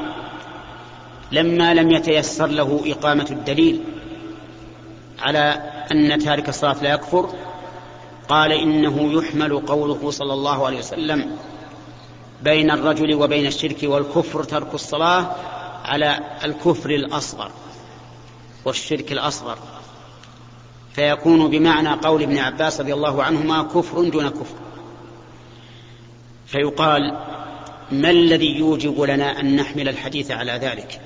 لما 1.31 1.73
لم 1.73 1.91
يتيسر 1.91 2.47
له 2.47 2.81
إقامة 2.85 3.27
الدليل 3.31 3.83
على 5.19 5.39
أن 5.91 6.19
تارك 6.19 6.49
الصلاة 6.49 6.83
لا 6.83 6.93
يكفر 6.93 7.33
قال 8.29 8.51
إنه 8.51 9.13
يحمل 9.13 9.59
قوله 9.59 10.11
صلى 10.11 10.33
الله 10.33 10.65
عليه 10.65 10.77
وسلم 10.77 11.37
بين 12.43 12.71
الرجل 12.71 13.15
وبين 13.15 13.45
الشرك 13.45 13.77
والكفر 13.83 14.43
ترك 14.43 14.73
الصلاة 14.73 15.31
على 15.85 16.19
الكفر 16.43 16.89
الأصغر 16.89 17.51
والشرك 18.65 19.11
الأصغر. 19.11 19.57
فيكون 20.93 21.49
بمعنى 21.49 21.89
قول 21.89 22.23
ابن 22.23 22.37
عباس 22.37 22.81
رضي 22.81 22.93
الله 22.93 23.23
عنهما 23.23 23.63
كفر 23.63 24.09
دون 24.09 24.29
كفر. 24.29 24.55
فيقال 26.45 27.17
ما 27.91 28.09
الذي 28.09 28.57
يوجب 28.57 29.01
لنا 29.01 29.39
أن 29.39 29.55
نحمل 29.55 29.89
الحديث 29.89 30.31
على 30.31 30.51
ذلك؟ 30.51 31.01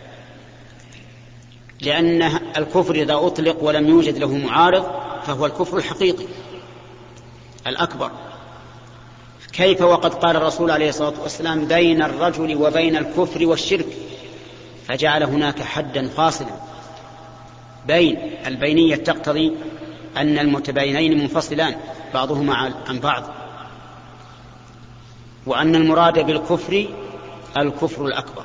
لأن 1.82 2.22
الكفر 2.58 2.96
إذا 2.96 3.14
أطلق 3.16 3.64
ولم 3.64 3.88
يوجد 3.88 4.18
له 4.18 4.38
معارض 4.38 4.86
فهو 5.26 5.46
الكفر 5.46 5.78
الحقيقي 5.78 6.26
الأكبر. 7.68 8.12
كيف 9.54 9.82
وقد 9.82 10.14
قال 10.14 10.36
الرسول 10.36 10.72
عليه 10.72 10.90
الصلاة 10.90 11.14
والسلام 11.24 11.66
بين 11.66 12.02
الرجل 12.02 12.56
وبين 12.56 12.96
الكفر 12.96 13.46
والشرك؟ 13.46 13.88
فجعل 14.88 15.24
هناك 15.24 15.62
حدا 15.62 16.08
فاصلا. 16.08 16.54
بين 17.88 18.36
البينية 18.46 18.96
تقتضي 18.96 19.54
أن 20.18 20.40
المتباينين 20.40 21.18
منفصلان 21.18 21.76
بعضهما 22.14 22.56
عن 22.88 23.00
بعض. 23.00 23.24
وأن 25.46 25.76
المراد 25.76 26.20
بالكفر 26.26 26.88
الكفر 27.58 28.06
الأكبر. 28.06 28.44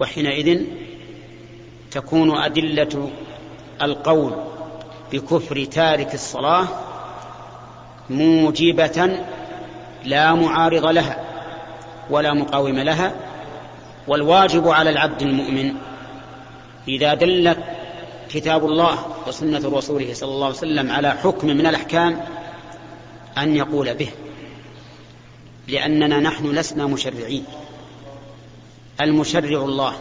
وحينئذ 0.00 0.66
تكون 1.92 2.38
أدلة 2.38 3.10
القول 3.82 4.32
بكفر 5.12 5.64
تارك 5.64 6.14
الصلاة 6.14 6.68
موجبة 8.10 9.18
لا 10.04 10.34
معارض 10.34 10.86
لها 10.86 11.24
ولا 12.10 12.32
مقاوم 12.34 12.78
لها 12.78 13.14
والواجب 14.08 14.68
على 14.68 14.90
العبد 14.90 15.22
المؤمن 15.22 15.74
إذا 16.88 17.14
دلت 17.14 17.58
كتاب 18.30 18.64
الله 18.64 19.06
وسنة 19.26 19.76
رسوله 19.78 20.14
صلى 20.14 20.30
الله 20.30 20.46
عليه 20.46 20.56
وسلم 20.56 20.90
على 20.90 21.10
حكم 21.10 21.46
من 21.46 21.66
الأحكام 21.66 22.20
أن 23.38 23.56
يقول 23.56 23.94
به 23.94 24.08
لأننا 25.68 26.20
نحن 26.20 26.46
لسنا 26.46 26.86
مشرعين 26.86 27.44
المشرع 29.00 29.64
الله. 29.64 29.94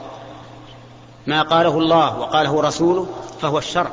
ما 1.27 1.41
قاله 1.41 1.77
الله 1.77 2.19
وقاله 2.19 2.61
رسوله 2.61 3.07
فهو 3.41 3.57
الشرع 3.57 3.91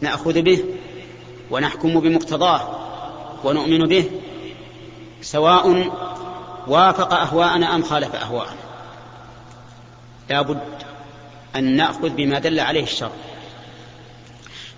نأخذ 0.00 0.42
به 0.42 0.64
ونحكم 1.50 2.00
بمقتضاه 2.00 2.60
ونؤمن 3.44 3.78
به 3.78 4.10
سواء 5.22 5.90
وافق 6.66 7.14
أهواءنا 7.14 7.74
أم 7.74 7.82
خالف 7.82 8.14
أهواءنا. 8.14 8.56
لا 10.30 10.42
بد 10.42 10.60
أن 11.56 11.76
نأخذ 11.76 12.08
بما 12.08 12.38
دل 12.38 12.60
عليه 12.60 12.82
الشرع 12.82 13.10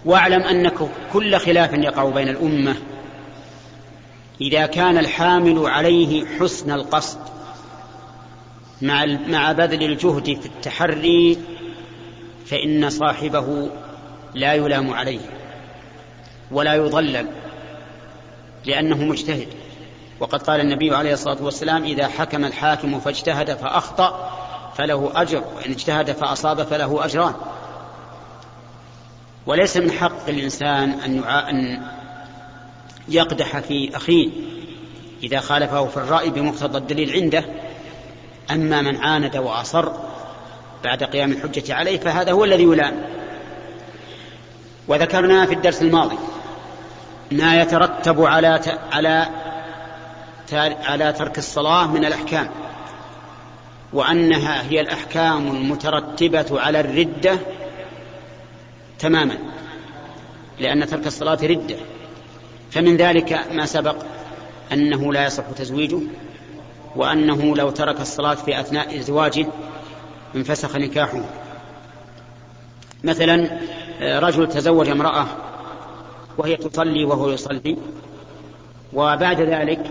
واعلم 0.05 0.43
أن 0.43 0.71
كل 1.12 1.39
خلاف 1.39 1.73
يقع 1.73 2.05
بين 2.05 2.29
الأمة 2.29 2.77
إذا 4.41 4.67
كان 4.67 4.99
الحامل 4.99 5.67
عليه 5.67 6.27
حسن 6.39 6.71
القصد. 6.71 7.36
مع 8.83 9.05
مع 9.29 9.53
بذل 9.53 9.83
الجهد 9.83 10.41
في 10.41 10.47
التحري 10.47 11.39
فإن 12.47 12.91
صاحبه 12.91 13.70
لا 14.35 14.55
يلام 14.55 14.91
عليه 14.91 15.20
ولا 16.51 16.74
يضلل 16.74 17.27
لأنه 18.64 18.97
مجتهد. 18.97 19.49
وقد 20.20 20.43
قال 20.43 20.61
النبي 20.61 20.95
عليه 20.95 21.12
الصلاة 21.12 21.43
والسلام 21.43 21.85
إذا 21.85 22.09
حكم 22.09 22.45
الحاكم 22.45 23.01
فاجتهد 23.01 23.55
فأخطأ 23.55 24.33
فله 24.77 25.12
أجر 25.14 25.45
وإن 25.57 25.70
اجتهد 25.70 26.11
فأصاب 26.11 26.62
فله 26.62 27.05
أجران. 27.05 27.35
وليس 29.47 29.77
من 29.77 29.91
حق 29.91 30.29
الإنسان 30.29 30.91
أن 30.91 31.24
أن 31.24 31.83
يقدح 33.09 33.59
في 33.59 33.97
أخيه 33.97 34.31
إذا 35.22 35.41
خالفه 35.41 35.87
في 35.87 35.97
الرأي 35.97 36.31
بمقتضى 36.31 36.79
الدليل 36.79 37.12
عنده 37.12 37.45
أما 38.51 38.82
من 38.82 38.97
عاند 38.97 39.36
وأصر 39.36 39.92
بعد 40.84 41.05
قيام 41.05 41.32
الحجة 41.32 41.74
عليه 41.74 41.99
فهذا 41.99 42.32
هو 42.32 42.44
الذي 42.44 42.62
يلام. 42.62 42.94
وذكرنا 44.88 45.47
في 45.47 45.55
الدرس 45.55 45.82
الماضي 45.82 46.16
ما 47.32 47.61
يترتب 47.61 48.24
على 48.24 48.61
على 48.92 49.28
على 50.84 51.12
ترك 51.12 51.38
الصلاة 51.38 51.86
من 51.86 52.05
الأحكام 52.05 52.49
وأنها 53.92 54.62
هي 54.62 54.80
الأحكام 54.80 55.49
المترتبة 55.49 56.61
على 56.61 56.80
الردة 56.80 57.38
تماما 58.99 59.38
لأن 60.61 60.86
ترك 60.86 61.07
الصلاة 61.07 61.38
ردة. 61.42 61.76
فمن 62.70 62.97
ذلك 62.97 63.47
ما 63.53 63.66
سبق 63.66 63.97
أنه 64.72 65.12
لا 65.12 65.26
يصح 65.26 65.44
تزويجه. 65.57 66.01
وأنه 66.97 67.57
لو 67.57 67.70
ترك 67.70 68.01
الصلاة 68.01 68.34
في 68.34 68.61
أثناء 68.61 69.01
زواجه 69.01 69.47
انفسخ 70.36 70.76
نكاحه. 70.76 71.24
مثلا 73.05 73.61
رجل 74.01 74.49
تزوج 74.49 74.88
امرأة 74.88 75.26
وهي 76.38 76.57
تصلي 76.57 77.05
وهو 77.05 77.30
يصلي 77.30 77.76
وبعد 78.92 79.40
ذلك 79.40 79.90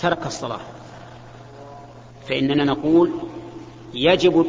ترك 0.00 0.26
الصلاة. 0.26 0.60
فإننا 2.28 2.64
نقول 2.64 3.12
يجب 3.94 4.46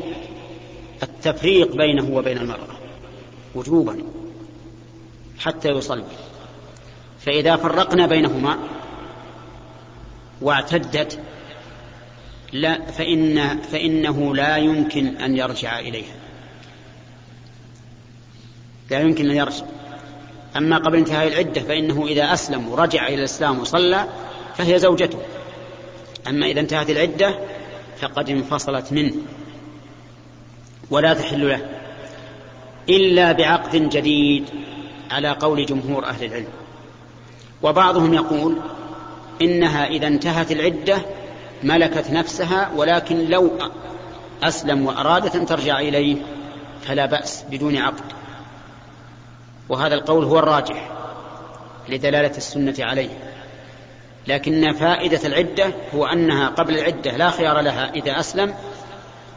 التفريق 1.03 1.75
بينه 1.75 2.17
وبين 2.17 2.37
المرأة 2.37 2.75
وجوبا 3.55 4.03
حتى 5.39 5.69
يصلي. 5.69 6.03
فإذا 7.19 7.55
فرقنا 7.55 8.07
بينهما 8.07 8.57
واعتدت 10.41 11.19
لا 12.55 12.85
فإن 12.85 13.61
فإنه 13.61 14.35
لا 14.35 14.57
يمكن 14.57 15.07
أن 15.17 15.37
يرجع 15.37 15.79
إليها. 15.79 16.15
لا 18.91 18.99
يمكن 18.99 19.29
أن 19.29 19.35
يرجع. 19.35 19.65
أما 20.57 20.77
قبل 20.77 20.97
انتهاء 20.97 21.27
العدة 21.27 21.61
فإنه 21.61 22.07
إذا 22.07 22.33
أسلم 22.33 22.69
ورجع 22.69 23.07
إلى 23.07 23.15
الإسلام 23.15 23.59
وصلى 23.59 24.07
فهي 24.57 24.79
زوجته. 24.79 25.19
أما 26.27 26.45
إذا 26.45 26.59
انتهت 26.59 26.89
العدة 26.89 27.39
فقد 27.97 28.29
انفصلت 28.29 28.93
منه 28.93 29.13
ولا 30.89 31.13
تحل 31.13 31.49
له 31.49 31.69
إلا 32.89 33.31
بعقد 33.31 33.89
جديد 33.89 34.45
على 35.11 35.29
قول 35.29 35.65
جمهور 35.65 36.05
أهل 36.05 36.25
العلم. 36.25 36.47
وبعضهم 37.63 38.13
يقول 38.13 38.57
إنها 39.41 39.87
إذا 39.87 40.07
انتهت 40.07 40.51
العدة 40.51 41.01
ملكت 41.63 42.11
نفسها 42.11 42.71
ولكن 42.75 43.29
لو 43.29 43.51
أسلم 44.43 44.85
وأرادت 44.85 45.35
أن 45.35 45.45
ترجع 45.45 45.79
إليه 45.79 46.17
فلا 46.81 47.05
بأس 47.05 47.43
بدون 47.51 47.77
عقد. 47.77 48.03
وهذا 49.69 49.95
القول 49.95 50.25
هو 50.25 50.39
الراجح 50.39 50.91
لدلالة 51.89 52.37
السنة 52.37 52.75
عليه. 52.79 53.09
لكن 54.27 54.73
فائدة 54.73 55.19
العدة 55.25 55.73
هو 55.95 56.05
أنها 56.05 56.47
قبل 56.47 56.77
العدة 56.77 57.11
لا 57.11 57.29
خيار 57.29 57.61
لها 57.61 57.91
إذا 57.95 58.19
أسلم 58.19 58.55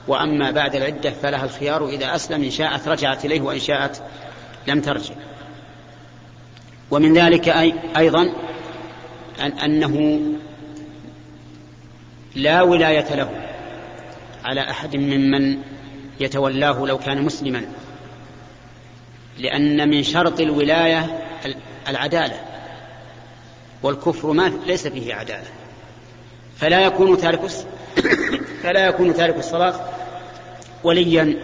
وأما 0.08 0.50
بعد 0.50 0.76
العدة 0.76 1.10
فلها 1.10 1.44
الخيار 1.44 1.88
إذا 1.88 2.14
أسلم 2.14 2.42
إن 2.42 2.50
شاءت 2.50 2.88
رجعت 2.88 3.24
إليه 3.24 3.40
وإن 3.40 3.58
شاءت 3.58 4.02
لم 4.66 4.80
ترجع. 4.80 5.14
ومن 6.90 7.14
ذلك 7.14 7.48
أيضا 7.96 8.32
أنه 9.64 10.20
لا 12.38 12.62
ولاية 12.62 13.14
له 13.14 13.30
على 14.44 14.60
أحد 14.70 14.96
ممن 14.96 15.58
يتولاه 16.20 16.86
لو 16.86 16.98
كان 16.98 17.22
مسلما 17.22 17.62
لأن 19.38 19.88
من 19.88 20.02
شرط 20.02 20.40
الولاية 20.40 21.20
العدالة 21.88 22.40
والكفر 23.82 24.32
ما 24.32 24.52
ليس 24.66 24.86
فيه 24.86 25.14
عدالة. 25.14 25.48
فلا 26.56 26.80
يكون 26.80 27.18
تارك 27.18 27.40
فلا 28.62 28.86
يكون 28.86 29.14
تارك 29.14 29.36
الصلاة 29.36 29.80
وليا 30.84 31.36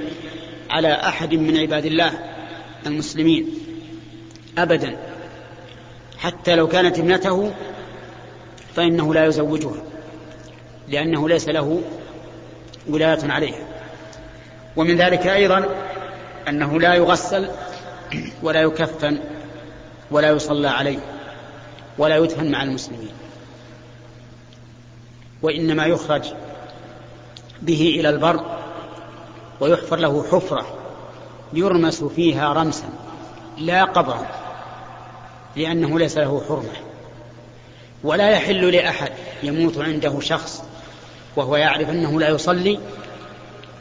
على 0.71 0.93
أحد 0.93 1.35
من 1.35 1.57
عباد 1.57 1.85
الله 1.85 2.13
المسلمين 2.87 3.49
أبدا. 4.59 4.97
حتى 6.19 6.55
لو 6.55 6.69
كانت 6.69 6.99
ابنته 6.99 7.53
فإنه 8.75 9.15
لا 9.15 9.27
يزوجها. 9.27 9.94
لأنه 10.89 11.29
ليس 11.29 11.49
له 11.49 11.83
ولاية 12.89 13.33
عليها 13.33 13.67
ومن 14.77 14.97
ذلك 14.97 15.27
أيضا 15.27 15.67
أنه 16.49 16.81
لا 16.81 16.95
يغسل 16.95 17.51
ولا 18.43 18.63
يكفن 18.63 19.19
ولا 20.11 20.31
يصلى 20.31 20.69
عليه 20.69 20.99
ولا 21.99 22.17
يدفن 22.17 22.51
مع 22.51 22.63
المسلمين. 22.63 23.13
وإنما 25.43 25.87
يخرج 25.87 26.33
به 27.63 27.97
إلى 28.01 28.09
البر 28.09 28.45
ويحفر 29.61 29.97
له 29.97 30.25
حفرة 30.33 30.67
يرمس 31.53 32.05
فيها 32.05 32.53
رمسا 32.53 32.89
لا 33.59 33.85
قبرا 33.85 34.27
لأنه 35.57 35.99
ليس 35.99 36.19
له 36.19 36.43
حرمة. 36.49 36.77
ولا 38.05 38.31
يحل 38.31 38.71
لأحد 38.71 39.13
يموت 39.43 39.79
عنده 39.79 40.21
شخص 40.21 40.63
وهو 41.37 41.57
يعرف 41.57 41.91
أنه 41.91 42.21
لا 42.21 42.29
يصلي 42.29 42.79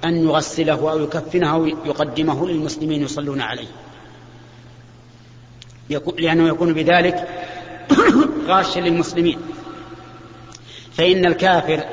أن 0.06 0.24
يغسله 0.24 0.92
أو 0.92 1.00
يكفنه 1.00 1.54
أو 1.54 1.66
يقدمه 1.66 2.48
للمسلمين 2.48 3.04
يصلون 3.04 3.42
عليه. 3.42 3.68
لأنه 6.18 6.48
يكون 6.48 6.74
بذلك 6.74 7.28
غاشا 8.48 8.80
للمسلمين. 8.80 9.40
فإن 10.94 11.26
الكافر 11.26 11.84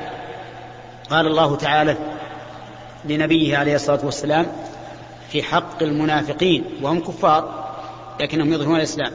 قال 1.09 1.27
الله 1.27 1.55
تعالى 1.55 1.97
لنبيه 3.05 3.57
عليه 3.57 3.75
الصلاة 3.75 4.05
والسلام 4.05 4.45
في 5.31 5.43
حق 5.43 5.83
المنافقين 5.83 6.63
وهم 6.81 6.99
كفار 6.99 7.71
لكنهم 8.19 8.53
يظهرون 8.53 8.75
الإسلام. 8.75 9.11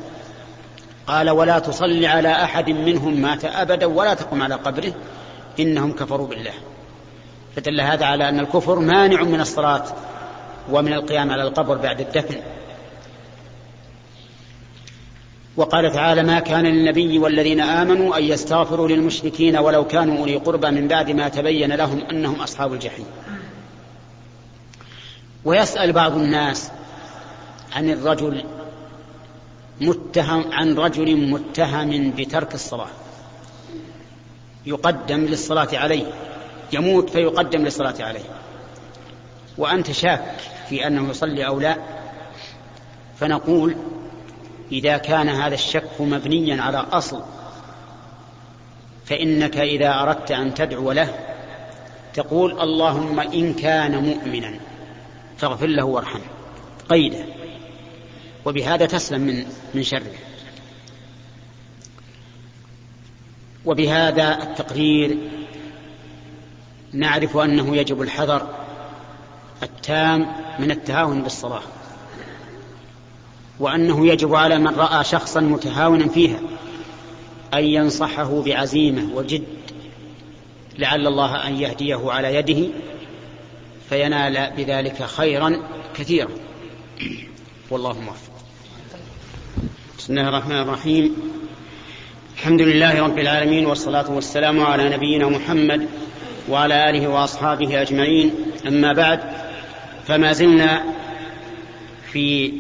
قال 1.07 1.30
ولا 1.30 1.59
تصل 1.59 2.05
على 2.05 2.32
أحد 2.32 2.70
منهم 2.70 3.20
مات 3.20 3.44
أبدا 3.44 3.86
ولا 3.86 4.14
تقم 4.14 4.42
على 4.42 4.55
قبره 4.55 4.92
إنهم 5.61 5.92
كفروا 5.92 6.26
بالله. 6.26 6.54
فدل 7.57 7.80
هذا 7.80 8.07
على 8.07 8.28
أن 8.28 8.40
الكفر 8.40 8.78
مانع 8.78 9.22
من 9.22 9.40
الصلاة 9.40 9.84
ومن 10.70 10.92
القيام 10.92 11.30
على 11.30 11.42
القبر 11.42 11.76
بعد 11.76 12.00
الدفن. 12.00 12.40
وقال 15.57 15.92
تعالى 15.92 16.22
ما 16.22 16.40
كان 16.40 16.64
للنبي 16.64 17.18
والذين 17.18 17.61
آمنوا 17.61 18.18
أن 18.18 18.24
يستغفروا 18.24 18.88
للمشركين 18.88 19.57
ولو 19.57 19.86
كانوا 19.86 20.18
أولي 20.18 20.36
قربى 20.36 20.70
من 20.70 20.88
بعد 20.88 21.11
ما 21.11 21.28
تبين 21.28 21.72
لهم 21.72 22.00
أنهم 22.11 22.40
أصحاب 22.40 22.72
الجحيم. 22.72 23.07
ويسأل 25.44 25.92
بعض 25.92 26.16
الناس 26.16 26.70
عن 27.72 27.90
الرجل 27.90 28.44
متهم 29.80 30.44
عن 30.52 30.74
رجل 30.74 31.30
متهم 31.30 32.11
بترك 32.11 32.54
الصلاة. 32.54 33.05
يقدم 34.66 35.20
للصلاة 35.20 35.68
عليه. 35.72 36.06
يموت 36.72 37.10
فيقدم 37.10 37.62
للصلاة 37.62 37.94
عليه. 38.00 38.24
وأنت 39.58 39.90
شاك 39.90 40.34
في 40.68 40.86
أنه 40.86 41.10
يصلي 41.10 41.46
أو 41.46 41.60
لا. 41.60 41.76
فنقول 43.20 43.76
إذا 44.72 44.96
كان 44.96 45.28
هذا 45.28 45.54
الشك 45.54 46.00
مبنيا 46.00 46.62
على 46.62 46.78
أصل 46.92 47.22
فإنك 49.06 49.56
إذا 49.56 50.00
أردت 50.02 50.30
أن 50.30 50.54
تدعو 50.54 50.92
له 50.92 51.14
تقول 52.14 52.60
اللهم 52.60 53.20
إن 53.20 53.54
كان 53.54 54.04
مؤمنا 54.04 54.54
فاغفر 55.38 55.66
له 55.66 55.84
وارحمه. 55.84 56.24
قيدة. 56.88 57.24
وبهذا 58.44 58.86
تسلم 58.86 59.20
من 59.20 59.46
من 59.74 59.82
شره 59.82 60.25
وبهذا 63.66 64.42
التقرير 64.42 65.18
نعرف 66.92 67.36
أنه 67.36 67.76
يجب 67.76 68.02
الحذر 68.02 68.48
التام 69.62 70.32
من 70.58 70.70
التهاون 70.70 71.22
بالصلاة 71.22 71.62
وأنه 73.58 74.06
يجب 74.06 74.34
على 74.34 74.58
من 74.58 74.74
رأى 74.74 75.04
شخصا 75.04 75.40
متهاونا 75.40 76.08
فيها 76.08 76.40
أن 77.54 77.64
ينصحه 77.64 78.42
بعزيمة 78.42 79.14
وجد 79.14 79.44
لعل 80.78 81.06
الله 81.06 81.46
أن 81.46 81.56
يهديه 81.56 82.12
على 82.12 82.34
يده 82.34 82.68
فينال 83.88 84.52
بذلك 84.56 85.02
خيرا 85.02 85.62
كثيرا. 85.94 86.30
والله 87.70 88.00
موفق. 88.00 88.32
بسم 89.98 90.18
الله 90.18 90.28
الرحمن 90.28 90.56
الرحيم. 90.56 91.16
الحمد 92.37 92.62
لله 92.62 93.03
رب 93.03 93.18
العالمين 93.18 93.66
والصلاة 93.66 94.11
والسلام 94.11 94.61
على 94.61 94.89
نبينا 94.89 95.28
محمد 95.28 95.89
وعلى 96.49 96.91
آله 96.91 97.09
وأصحابه 97.09 97.82
أجمعين. 97.82 98.34
أما 98.66 98.93
بعد 98.93 99.20
فما 100.07 100.32
زلنا 100.32 100.84
في 102.12 102.53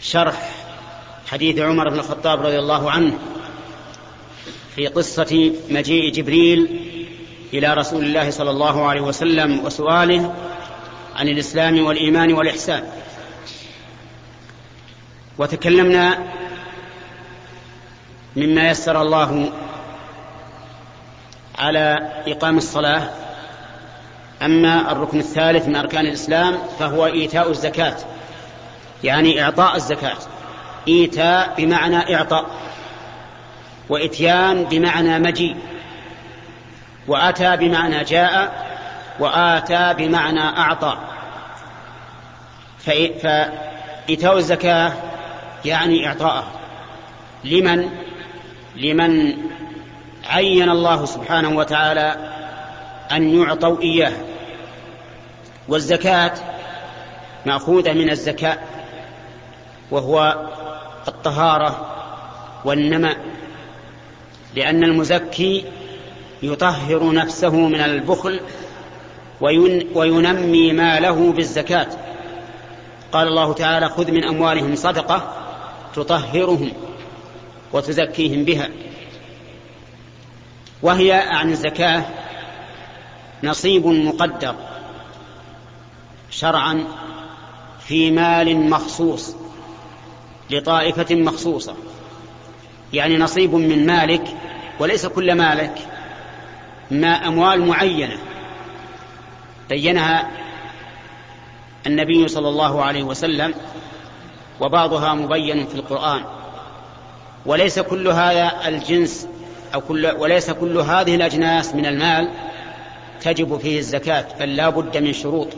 شرح 0.00 0.50
حديث 1.26 1.58
عمر 1.58 1.88
بن 1.88 1.98
الخطاب 1.98 2.40
رضي 2.40 2.58
الله 2.58 2.90
عنه 2.90 3.18
في 4.76 4.86
قصة 4.86 5.52
مجيء 5.70 6.12
جبريل 6.12 6.80
إلى 7.54 7.74
رسول 7.74 8.04
الله 8.04 8.30
صلى 8.30 8.50
الله 8.50 8.86
عليه 8.86 9.00
وسلم 9.00 9.64
وسؤاله 9.64 10.34
عن 11.16 11.28
الإسلام 11.28 11.84
والإيمان 11.84 12.32
والإحسان. 12.32 12.82
وتكلمنا 15.38 16.18
مما 18.36 18.70
يسر 18.70 19.02
الله 19.02 19.50
على 21.58 22.12
إقام 22.26 22.56
الصلاة. 22.56 23.10
أما 24.42 24.92
الركن 24.92 25.18
الثالث 25.18 25.68
من 25.68 25.76
أركان 25.76 26.06
الإسلام 26.06 26.58
فهو 26.78 27.06
إيتاء 27.06 27.50
الزكاة 27.50 27.96
يعني 29.04 29.42
إعطاء 29.42 29.76
الزكاة. 29.76 30.16
إيتاء 30.88 31.54
بمعنى 31.56 32.16
إعطاء 32.16 32.46
وإتيان 33.88 34.64
بمعنى 34.64 35.18
مجيء 35.18 35.56
وأتى 37.06 37.56
بمعنى 37.56 38.04
جاء 38.04 38.66
وآتى 39.20 39.94
بمعنى 39.98 40.40
أعطى. 40.40 40.98
فإيتاء 42.78 44.36
الزكاة 44.36 44.92
يعني 45.64 46.08
إعطاءه. 46.08 46.46
لمن؟ 47.44 48.07
لمن 48.76 49.34
عين 50.28 50.70
الله 50.70 51.04
سبحانه 51.04 51.56
وتعالى 51.56 52.16
أن 53.12 53.40
يعطوا 53.40 53.82
إياه. 53.82 54.12
والزكاة 55.68 56.32
مأخوذة 57.46 57.92
من 57.92 58.10
الزكاة 58.10 58.58
وهو 59.90 60.36
الطهارة 61.08 61.86
والنماء 62.64 63.16
لأن 64.54 64.84
المزكي 64.84 65.64
يطهر 66.42 67.12
نفسه 67.12 67.56
من 67.56 67.80
البخل 67.80 68.40
وينمي 69.94 70.72
ماله 70.72 71.32
بالزكاة. 71.32 71.86
قال 73.12 73.28
الله 73.28 73.52
تعالى 73.52 73.88
خذ 73.88 74.10
من 74.10 74.24
أموالهم 74.24 74.74
صدقة 74.74 75.34
تطهرهم. 75.94 76.72
وتزكيهم 77.72 78.44
بها. 78.44 78.68
وهي 80.82 81.12
عن 81.12 81.50
الزكاة 81.50 82.04
نصيب 83.44 83.86
مقدر 83.86 84.54
شرعا 86.30 86.84
في 87.80 88.10
مال 88.10 88.70
مخصوص 88.70 89.36
لطائفة 90.50 91.14
مخصوصة. 91.14 91.74
يعني 92.92 93.16
نصيب 93.16 93.54
من 93.54 93.86
مالك 93.86 94.36
وليس 94.78 95.06
كل 95.06 95.34
مالك 95.34 95.88
ما 96.90 97.28
أموال 97.28 97.66
معينة. 97.66 98.18
بينها 99.68 100.30
النبي 101.86 102.28
صلى 102.28 102.48
الله 102.48 102.84
عليه 102.84 103.02
وسلم 103.02 103.54
وبعضها 104.60 105.14
مبين 105.14 105.66
في 105.66 105.74
القرآن. 105.74 106.37
وليس 107.46 107.78
كل 107.78 108.08
هذا 108.08 108.68
الجنس 108.68 109.28
أو 109.74 109.80
كل 109.80 110.06
وليس 110.06 110.50
كل 110.50 110.78
هذه 110.78 111.14
الأجناس 111.14 111.74
من 111.74 111.86
المال 111.86 112.28
تجب 113.20 113.58
فيه 113.58 113.78
الزكاة 113.78 114.26
بل 114.40 114.56
لا 114.56 114.68
بد 114.68 114.96
من 114.96 115.12
شروط. 115.12 115.48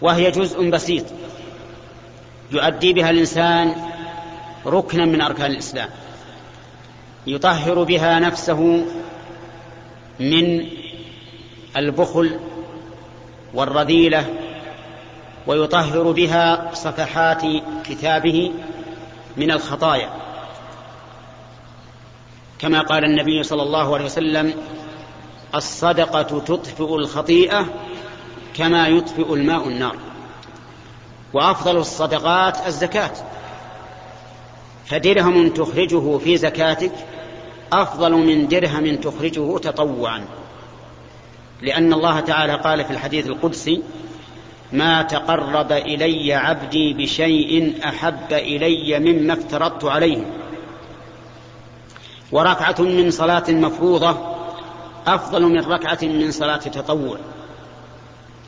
وهي 0.00 0.30
جزء 0.30 0.70
بسيط 0.70 1.04
يؤدي 2.52 2.92
بها 2.92 3.10
الإنسان 3.10 3.74
ركنا 4.66 5.04
من 5.04 5.20
أركان 5.20 5.50
الإسلام. 5.50 5.88
يطهر 7.26 7.82
بها 7.82 8.18
نفسه 8.18 8.84
من 10.20 10.66
البخل 11.76 12.38
والرذيلة 13.54 14.26
ويطهر 15.46 16.10
بها 16.12 16.74
صفحات 16.74 17.42
كتابه 17.84 18.52
من 19.36 19.50
الخطايا. 19.50 20.10
كما 22.58 22.80
قال 22.80 23.04
النبي 23.04 23.42
صلى 23.42 23.62
الله 23.62 23.94
عليه 23.94 24.04
وسلم 24.04 24.54
الصدقة 25.54 26.22
تطفئ 26.22 26.94
الخطيئة 26.94 27.66
كما 28.54 28.88
يطفئ 28.88 29.34
الماء 29.34 29.68
النار. 29.68 29.96
وأفضل 31.32 31.76
الصدقات 31.76 32.66
الزكاة. 32.66 33.12
فدرهم 34.86 35.48
تخرجه 35.48 36.18
في 36.18 36.36
زكاتك 36.36 36.92
أفضل 37.72 38.12
من 38.12 38.48
درهم 38.48 38.96
تخرجه 38.96 39.58
تطوعا. 39.58 40.24
لأن 41.62 41.92
الله 41.92 42.20
تعالى 42.20 42.54
قال 42.54 42.84
في 42.84 42.90
الحديث 42.90 43.26
القدسي 43.26 43.82
ما 44.72 45.02
تقرب 45.02 45.72
إلي 45.72 46.34
عبدي 46.34 46.94
بشيء 46.94 47.78
أحب 47.84 48.32
إلي 48.32 48.98
مما 48.98 49.32
افترضت 49.32 49.84
عليه. 49.84 50.24
وركعة 52.32 52.76
من 52.78 53.10
صلاة 53.10 53.44
مفروضة 53.48 54.36
أفضل 55.06 55.42
من 55.42 55.60
ركعة 55.60 55.98
من 56.02 56.30
صلاة 56.30 56.56
تطوع. 56.56 57.18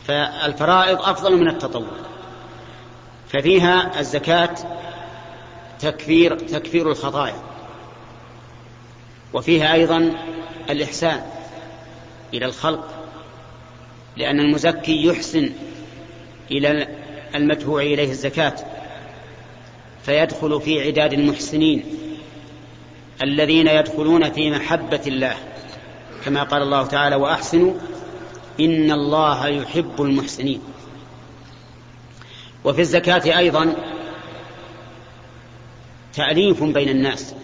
فالفرائض 0.06 1.02
أفضل 1.02 1.36
من 1.36 1.48
التطوع. 1.48 1.88
ففيها 3.28 4.00
الزكاة 4.00 4.54
تكفير 5.80 6.38
تكفير 6.38 6.90
الخطايا. 6.90 7.42
وفيها 9.32 9.72
أيضا 9.72 10.12
الإحسان 10.70 11.22
إلى 12.34 12.46
الخلق 12.46 12.88
لأن 14.16 14.40
المزكي 14.40 15.04
يحسن 15.06 15.50
إلى 16.50 16.88
المدفوع 17.34 17.82
إليه 17.82 18.10
الزكاة 18.10 18.54
فيدخل 20.02 20.60
في 20.60 20.86
عداد 20.86 21.12
المحسنين 21.12 21.84
الذين 23.22 23.66
يدخلون 23.66 24.32
في 24.32 24.50
محبة 24.50 25.00
الله. 25.06 25.34
كما 26.24 26.42
قال 26.42 26.62
الله 26.62 26.86
تعالى 26.86 27.16
وأحسنوا 27.16 27.74
إن 28.60 28.90
الله 28.90 29.46
يحب 29.46 30.02
المحسنين. 30.02 30.60
وفي 32.64 32.80
الزكاة 32.80 33.38
أيضا 33.38 33.74
تأليف 36.14 36.62
بين 36.62 36.88
الناس 36.88 37.34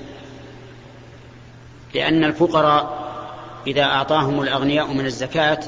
لأن 1.94 2.24
الفقراء 2.24 3.04
إذا 3.66 3.82
أعطاهم 3.82 4.42
الأغنياء 4.42 4.92
من 4.92 5.06
الزكاة 5.06 5.60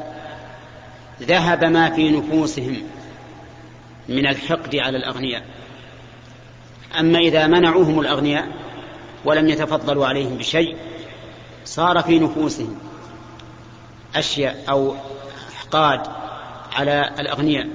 ذهب 1.23 1.65
ما 1.65 1.91
في 1.91 2.11
نفوسهم. 2.11 2.83
من 4.09 4.27
الحقد 4.27 4.77
على 4.77 4.97
الأغنياء. 4.99 5.45
أما 6.99 7.19
إذا 7.19 7.47
منعوهم 7.47 8.01
الأغنياء 8.01 8.49
ولم 9.25 9.49
يتفضلوا 9.49 10.07
عليهم 10.07 10.37
بشيء 10.37 10.77
صار 11.65 12.03
في 12.03 12.19
نفوسهم 12.19 12.79
أشياء 14.15 14.65
أو 14.69 14.97
أحقاد 15.55 16.01
على 16.73 17.11
الأغنياء. 17.19 17.69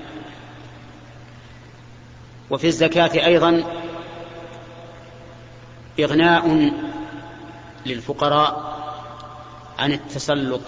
وفي 2.50 2.68
الزكاة 2.68 3.26
أيضا 3.26 3.64
إغناء 6.00 6.72
للفقراء 7.86 8.72
عن 9.80 9.92
التسلط 9.92 10.62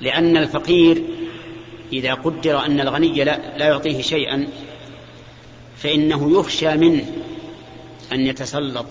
لأن 0.00 0.36
الفقير 0.36 1.04
إذا 1.92 2.14
قدر 2.14 2.64
أن 2.66 2.80
الغني 2.80 3.24
لا, 3.24 3.58
لا 3.58 3.66
يعطيه 3.66 4.02
شيئا 4.02 4.48
فإنه 5.76 6.38
يخشى 6.38 6.76
منه 6.76 7.06
أن 8.12 8.20
يتسلط 8.26 8.86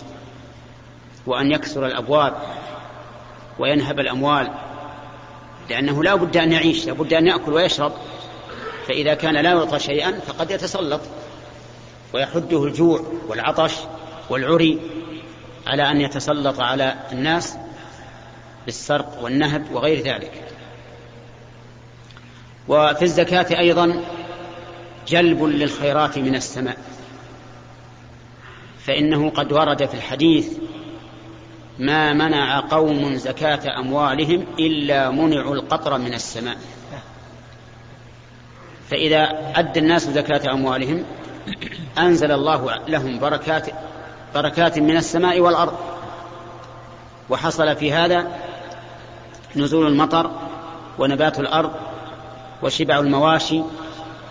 وأن 1.25 1.51
يكسر 1.51 1.85
الأبواب 1.85 2.33
وينهب 3.59 3.99
الأموال 3.99 4.53
لأنه 5.69 6.03
لا 6.03 6.15
بد 6.15 6.37
أن 6.37 6.51
يعيش 6.51 6.85
لا 6.85 6.93
بد 6.93 7.13
أن 7.13 7.27
يأكل 7.27 7.53
ويشرب. 7.53 7.91
فإذا 8.87 9.13
كان 9.13 9.33
لا 9.33 9.49
يعطى 9.49 9.79
شيئا 9.79 10.19
فقد 10.19 10.51
يتسلط 10.51 11.01
ويحده 12.13 12.63
الجوع 12.63 13.01
والعطش 13.27 13.73
والعري 14.29 14.79
على 15.67 15.91
أن 15.91 16.01
يتسلط 16.01 16.59
على 16.59 16.95
الناس 17.11 17.57
بالسرق 18.65 19.19
والنهب 19.23 19.71
وغير 19.71 20.03
ذلك. 20.03 20.43
وفي 22.69 23.01
الزكاة 23.01 23.59
أيضا 23.59 24.03
جلب 25.07 25.43
للخيرات 25.43 26.17
من 26.17 26.35
السماء. 26.35 26.77
فإنه 28.85 29.29
قد 29.29 29.51
ورد 29.51 29.85
في 29.85 29.93
الحديث 29.93 30.57
ما 31.79 32.13
منع 32.13 32.59
قوم 32.59 33.15
زكاة 33.15 33.79
أموالهم 33.79 34.45
إلا 34.59 35.11
منعوا 35.11 35.55
القطر 35.55 35.97
من 35.97 36.13
السماء. 36.13 36.57
فإذا 38.89 39.51
أدى 39.55 39.79
الناس 39.79 40.09
زكاة 40.09 40.53
أموالهم 40.53 41.05
أنزل 41.97 42.31
الله 42.31 42.87
لهم 42.87 43.19
بركات 43.19 43.67
بركات 44.35 44.79
من 44.79 44.97
السماء 44.97 45.39
والأرض. 45.39 45.77
وحصل 47.29 47.75
في 47.75 47.93
هذا 47.93 48.27
نزول 49.55 49.87
المطر 49.87 50.31
ونبات 50.99 51.39
الأرض 51.39 51.88
وشبع 52.63 52.99
المواشي 52.99 53.61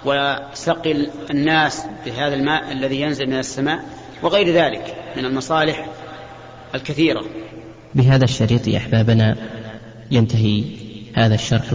وسقي 0.05 1.09
الناس 1.31 1.83
بهذا 2.07 2.35
الماء 2.35 2.73
الذي 2.73 3.01
ينزل 3.01 3.27
من 3.27 3.39
السماء 3.39 3.85
وغير 4.23 4.49
ذلك 4.49 4.95
من 5.17 5.25
المصالح 5.25 5.87
الكثيرة. 6.75 7.25
بهذا 7.95 8.25
الشريط 8.25 8.69
أحبابنا 8.69 9.37
ينتهي 10.11 10.65
هذا 11.15 11.35
الشرح. 11.35 11.67